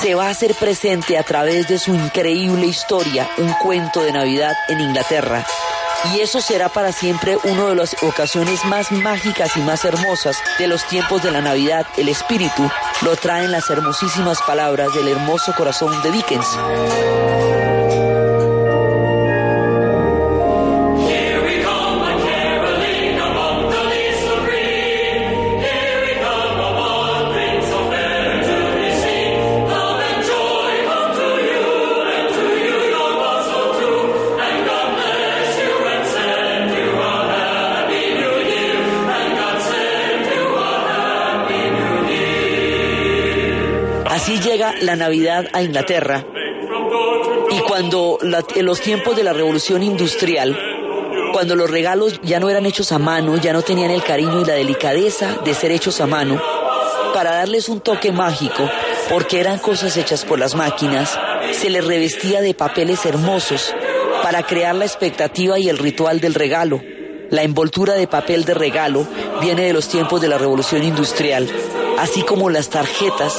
se 0.00 0.14
va 0.14 0.28
a 0.28 0.30
hacer 0.30 0.54
presente 0.54 1.18
a 1.18 1.24
través 1.24 1.66
de 1.66 1.78
su 1.78 1.92
increíble 1.92 2.66
historia, 2.66 3.28
un 3.38 3.52
cuento 3.54 4.02
de 4.04 4.12
Navidad 4.12 4.54
en 4.68 4.80
Inglaterra. 4.80 5.44
Y 6.04 6.20
eso 6.20 6.40
será 6.40 6.68
para 6.68 6.92
siempre 6.92 7.36
una 7.44 7.66
de 7.66 7.74
las 7.76 7.94
ocasiones 8.02 8.64
más 8.64 8.90
mágicas 8.90 9.56
y 9.56 9.60
más 9.60 9.84
hermosas 9.84 10.36
de 10.58 10.66
los 10.66 10.84
tiempos 10.86 11.22
de 11.22 11.30
la 11.30 11.40
Navidad. 11.40 11.86
El 11.96 12.08
espíritu 12.08 12.68
lo 13.02 13.16
traen 13.16 13.52
las 13.52 13.68
hermosísimas 13.68 14.38
palabras 14.46 14.92
del 14.94 15.08
hermoso 15.08 15.52
corazón 15.54 16.02
de 16.02 16.10
Dickens. 16.10 17.59
La 44.80 44.96
Navidad 44.96 45.46
a 45.52 45.62
Inglaterra. 45.62 46.24
Y 47.50 47.60
cuando 47.60 48.18
en 48.22 48.66
los 48.66 48.80
tiempos 48.80 49.16
de 49.16 49.24
la 49.24 49.32
revolución 49.32 49.82
industrial, 49.82 50.58
cuando 51.32 51.56
los 51.56 51.70
regalos 51.70 52.20
ya 52.22 52.40
no 52.40 52.48
eran 52.48 52.66
hechos 52.66 52.92
a 52.92 52.98
mano, 52.98 53.36
ya 53.36 53.52
no 53.52 53.62
tenían 53.62 53.90
el 53.90 54.02
cariño 54.02 54.40
y 54.40 54.44
la 54.44 54.54
delicadeza 54.54 55.38
de 55.44 55.54
ser 55.54 55.72
hechos 55.72 56.00
a 56.00 56.06
mano, 56.06 56.40
para 57.14 57.36
darles 57.36 57.68
un 57.68 57.80
toque 57.80 58.12
mágico, 58.12 58.68
porque 59.10 59.40
eran 59.40 59.58
cosas 59.58 59.96
hechas 59.96 60.24
por 60.24 60.38
las 60.38 60.54
máquinas, 60.54 61.18
se 61.52 61.70
les 61.70 61.84
revestía 61.84 62.40
de 62.40 62.54
papeles 62.54 63.04
hermosos 63.04 63.74
para 64.22 64.44
crear 64.44 64.74
la 64.74 64.84
expectativa 64.84 65.58
y 65.58 65.68
el 65.68 65.78
ritual 65.78 66.20
del 66.20 66.34
regalo. 66.34 66.80
La 67.30 67.42
envoltura 67.42 67.94
de 67.94 68.06
papel 68.06 68.44
de 68.44 68.54
regalo 68.54 69.06
viene 69.40 69.62
de 69.62 69.72
los 69.72 69.88
tiempos 69.88 70.20
de 70.20 70.28
la 70.28 70.38
revolución 70.38 70.82
industrial, 70.82 71.48
así 71.98 72.22
como 72.22 72.50
las 72.50 72.70
tarjetas 72.70 73.34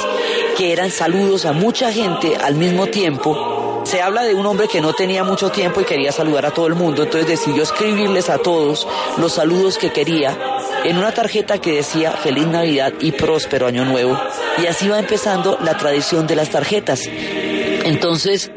que 0.57 0.71
eran 0.71 0.91
saludos 0.91 1.45
a 1.45 1.53
mucha 1.53 1.91
gente 1.91 2.35
al 2.35 2.55
mismo 2.55 2.87
tiempo. 2.87 3.81
Se 3.85 4.01
habla 4.01 4.23
de 4.23 4.35
un 4.35 4.45
hombre 4.45 4.67
que 4.67 4.81
no 4.81 4.93
tenía 4.93 5.23
mucho 5.23 5.49
tiempo 5.49 5.81
y 5.81 5.85
quería 5.85 6.11
saludar 6.11 6.45
a 6.45 6.51
todo 6.51 6.67
el 6.67 6.75
mundo, 6.75 7.03
entonces 7.03 7.27
decidió 7.27 7.63
escribirles 7.63 8.29
a 8.29 8.37
todos 8.37 8.87
los 9.17 9.33
saludos 9.33 9.77
que 9.77 9.91
quería 9.91 10.37
en 10.83 10.97
una 10.97 11.13
tarjeta 11.13 11.59
que 11.59 11.75
decía 11.75 12.11
Feliz 12.11 12.47
Navidad 12.47 12.93
y 12.99 13.11
Próspero 13.11 13.67
Año 13.67 13.85
Nuevo. 13.85 14.19
Y 14.61 14.67
así 14.67 14.87
va 14.87 14.99
empezando 14.99 15.57
la 15.63 15.77
tradición 15.77 16.27
de 16.27 16.35
las 16.35 16.49
tarjetas. 16.49 17.01
Entonces, 17.07 18.51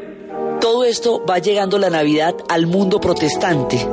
todo 0.61 0.83
esto 0.83 1.23
va 1.25 1.39
llegando 1.39 1.77
la 1.79 1.89
Navidad 1.89 2.35
al 2.49 2.67
mundo 2.67 2.99
protestante 2.99 3.87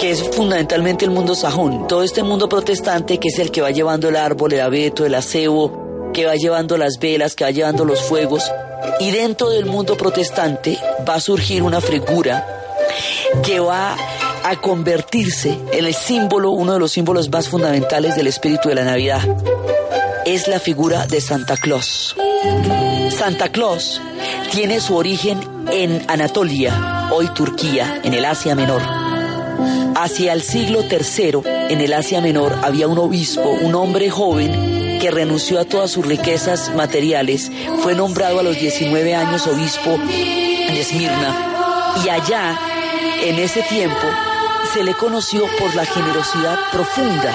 que 0.00 0.10
es 0.10 0.22
fundamentalmente 0.34 1.04
el 1.04 1.10
mundo 1.10 1.34
sajón. 1.34 1.86
Todo 1.86 2.02
este 2.02 2.22
mundo 2.22 2.48
protestante 2.48 3.18
que 3.18 3.28
es 3.28 3.38
el 3.38 3.50
que 3.50 3.60
va 3.60 3.70
llevando 3.70 4.08
el 4.08 4.16
árbol, 4.16 4.54
el 4.54 4.62
abeto, 4.62 5.04
el 5.04 5.14
acebo, 5.14 5.79
que 6.12 6.26
va 6.26 6.34
llevando 6.34 6.76
las 6.76 6.98
velas, 6.98 7.34
que 7.34 7.44
va 7.44 7.50
llevando 7.50 7.84
los 7.84 8.02
fuegos. 8.02 8.50
Y 8.98 9.10
dentro 9.10 9.50
del 9.50 9.66
mundo 9.66 9.96
protestante 9.96 10.78
va 11.08 11.14
a 11.14 11.20
surgir 11.20 11.62
una 11.62 11.80
figura 11.80 12.46
que 13.42 13.60
va 13.60 13.96
a 14.44 14.56
convertirse 14.60 15.58
en 15.72 15.84
el 15.84 15.94
símbolo, 15.94 16.50
uno 16.50 16.74
de 16.74 16.78
los 16.80 16.92
símbolos 16.92 17.30
más 17.30 17.48
fundamentales 17.48 18.16
del 18.16 18.26
espíritu 18.26 18.68
de 18.68 18.74
la 18.74 18.84
Navidad. 18.84 19.20
Es 20.24 20.48
la 20.48 20.58
figura 20.58 21.06
de 21.06 21.20
Santa 21.20 21.56
Claus. 21.56 22.16
Santa 23.10 23.50
Claus 23.50 24.00
tiene 24.50 24.80
su 24.80 24.96
origen 24.96 25.40
en 25.70 26.02
Anatolia, 26.08 27.08
hoy 27.12 27.28
Turquía, 27.28 28.00
en 28.02 28.14
el 28.14 28.24
Asia 28.24 28.54
Menor. 28.54 28.82
Hacia 29.94 30.32
el 30.32 30.42
siglo 30.42 30.82
III, 30.90 31.42
en 31.68 31.80
el 31.80 31.92
Asia 31.92 32.20
Menor, 32.20 32.58
había 32.62 32.88
un 32.88 32.98
obispo, 32.98 33.50
un 33.50 33.74
hombre 33.74 34.08
joven 34.08 34.79
que 35.00 35.10
renunció 35.10 35.58
a 35.58 35.64
todas 35.64 35.90
sus 35.90 36.06
riquezas 36.06 36.72
materiales, 36.74 37.50
fue 37.82 37.94
nombrado 37.94 38.38
a 38.38 38.42
los 38.42 38.58
19 38.60 39.14
años 39.14 39.46
obispo 39.46 39.98
de 39.98 40.80
Esmirna 40.80 41.50
y 42.04 42.08
allá, 42.08 42.58
en 43.22 43.38
ese 43.38 43.62
tiempo, 43.62 44.06
se 44.72 44.84
le 44.84 44.94
conoció 44.94 45.46
por 45.58 45.74
la 45.74 45.84
generosidad 45.84 46.58
profunda 46.70 47.34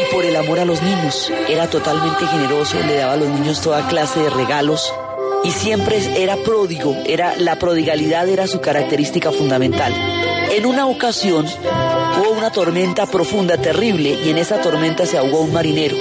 y 0.00 0.14
por 0.14 0.24
el 0.24 0.36
amor 0.36 0.60
a 0.60 0.64
los 0.64 0.82
niños. 0.82 1.30
Era 1.48 1.68
totalmente 1.68 2.26
generoso, 2.26 2.78
le 2.86 2.96
daba 2.96 3.12
a 3.14 3.16
los 3.16 3.28
niños 3.28 3.60
toda 3.60 3.86
clase 3.88 4.20
de 4.20 4.30
regalos 4.30 4.92
y 5.44 5.50
siempre 5.50 6.22
era 6.22 6.36
pródigo, 6.36 6.96
era 7.04 7.34
la 7.36 7.58
prodigalidad 7.58 8.28
era 8.28 8.46
su 8.46 8.60
característica 8.60 9.32
fundamental. 9.32 9.92
En 10.50 10.66
una 10.66 10.86
ocasión 10.86 11.46
hubo 11.46 12.30
una 12.30 12.50
tormenta 12.50 13.06
profunda, 13.06 13.56
terrible, 13.56 14.18
y 14.24 14.30
en 14.30 14.38
esa 14.38 14.60
tormenta 14.60 15.06
se 15.06 15.18
ahogó 15.18 15.40
un 15.40 15.52
marinero. 15.52 15.96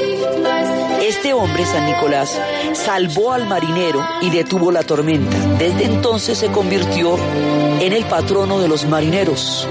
Este 1.01 1.33
hombre, 1.33 1.65
San 1.65 1.87
Nicolás, 1.87 2.39
salvó 2.73 3.31
al 3.31 3.47
marinero 3.47 4.05
y 4.21 4.29
detuvo 4.29 4.71
la 4.71 4.83
tormenta. 4.83 5.35
Desde 5.57 5.85
entonces 5.85 6.37
se 6.37 6.51
convirtió 6.51 7.17
en 7.79 7.91
el 7.91 8.05
patrono 8.05 8.59
de 8.59 8.67
los 8.67 8.85
marineros. 8.85 9.67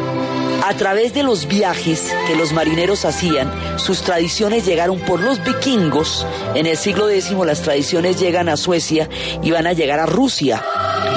A 0.67 0.75
través 0.75 1.15
de 1.15 1.23
los 1.23 1.47
viajes 1.47 2.13
que 2.27 2.35
los 2.35 2.53
marineros 2.53 3.05
hacían, 3.05 3.79
sus 3.79 4.03
tradiciones 4.03 4.67
llegaron 4.67 4.99
por 4.99 5.21
los 5.21 5.43
vikingos. 5.45 6.27
En 6.57 6.67
el 6.67 6.77
siglo 6.77 7.09
X 7.09 7.31
las 7.31 7.63
tradiciones 7.63 8.19
llegan 8.19 8.49
a 8.49 8.57
Suecia 8.57 9.09
y 9.41 9.53
van 9.53 9.69
a 9.69 9.73
llegar 9.73 10.01
a 10.01 10.07
Rusia. 10.07 10.65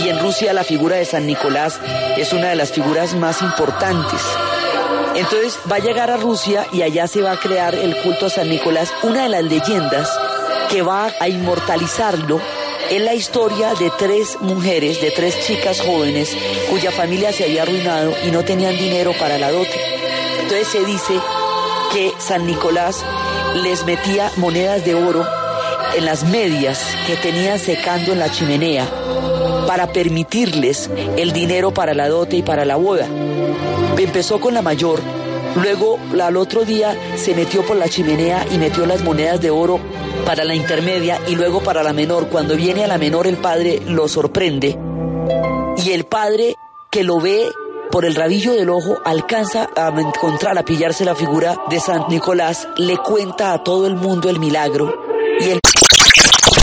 Y 0.03 0.09
en 0.09 0.19
Rusia 0.19 0.53
la 0.53 0.63
figura 0.63 0.95
de 0.95 1.05
San 1.05 1.25
Nicolás 1.25 1.79
es 2.17 2.33
una 2.33 2.49
de 2.49 2.55
las 2.55 2.71
figuras 2.71 3.15
más 3.15 3.41
importantes. 3.41 4.21
Entonces 5.15 5.59
va 5.71 5.75
a 5.75 5.79
llegar 5.79 6.09
a 6.09 6.17
Rusia 6.17 6.67
y 6.71 6.81
allá 6.81 7.07
se 7.07 7.21
va 7.21 7.33
a 7.33 7.39
crear 7.39 7.75
el 7.75 7.95
culto 8.01 8.25
a 8.25 8.29
San 8.29 8.49
Nicolás, 8.49 8.91
una 9.03 9.23
de 9.23 9.29
las 9.29 9.43
leyendas 9.43 10.09
que 10.69 10.81
va 10.81 11.11
a 11.19 11.29
inmortalizarlo 11.29 12.41
es 12.89 13.01
la 13.01 13.13
historia 13.13 13.73
de 13.75 13.91
tres 13.97 14.37
mujeres, 14.41 15.01
de 15.01 15.11
tres 15.11 15.39
chicas 15.45 15.81
jóvenes 15.81 16.35
cuya 16.69 16.91
familia 16.91 17.31
se 17.31 17.45
había 17.45 17.61
arruinado 17.63 18.13
y 18.25 18.31
no 18.31 18.43
tenían 18.43 18.77
dinero 18.77 19.13
para 19.19 19.37
la 19.37 19.51
dote. 19.51 19.79
Entonces 20.39 20.67
se 20.67 20.83
dice 20.83 21.19
que 21.91 22.13
San 22.17 22.45
Nicolás 22.45 23.03
les 23.55 23.85
metía 23.85 24.31
monedas 24.37 24.83
de 24.83 24.95
oro 24.95 25.25
en 25.95 26.05
las 26.05 26.23
medias 26.23 26.83
que 27.07 27.15
tenían 27.17 27.59
secando 27.59 28.13
en 28.13 28.19
la 28.19 28.31
chimenea 28.31 28.87
para 29.73 29.91
permitirles 29.91 30.87
el 31.17 31.33
dinero 31.33 31.73
para 31.73 31.95
la 31.95 32.07
dote 32.07 32.37
y 32.37 32.43
para 32.43 32.63
la 32.63 32.75
boda. 32.75 33.07
Empezó 33.97 34.39
con 34.39 34.53
la 34.53 34.61
mayor 34.61 35.01
Luego, 35.55 35.97
al 36.21 36.37
otro 36.37 36.63
día, 36.63 36.95
se 37.15 37.33
metió 37.33 37.65
por 37.65 37.77
la 37.77 37.89
chimenea 37.89 38.45
y 38.51 38.59
metió 38.59 38.85
las 38.85 39.03
monedas 39.03 39.41
de 39.41 39.49
oro 39.49 39.79
para 40.27 40.43
la 40.43 40.53
intermedia 40.53 41.19
y 41.27 41.35
luego 41.35 41.61
para 41.61 41.81
la 41.81 41.91
menor. 41.91 42.27
Cuando 42.27 42.55
viene 42.55 42.83
a 42.83 42.87
la 42.87 42.99
menor, 42.99 43.25
el 43.25 43.37
padre 43.37 43.81
lo 43.87 44.07
sorprende. 44.07 44.77
Y 45.77 45.91
el 45.91 46.05
padre 46.05 46.55
que 46.91 47.03
lo 47.03 47.19
ve 47.19 47.49
por 47.91 48.05
el 48.05 48.13
rabillo 48.13 48.53
del 48.53 48.69
ojo 48.69 48.99
alcanza 49.03 49.69
a 49.75 49.89
encontrar, 49.89 50.55
a 50.57 50.65
pillarse 50.65 51.03
la 51.03 51.15
figura 51.15 51.55
de 51.71 51.79
San 51.79 52.05
Nicolás, 52.09 52.67
le 52.77 52.97
cuenta 52.97 53.53
a 53.53 53.63
todo 53.63 53.87
el 53.87 53.95
mundo 53.95 54.29
el 54.29 54.39
milagro 54.39 55.03
y 55.39 55.49
el 55.49 55.59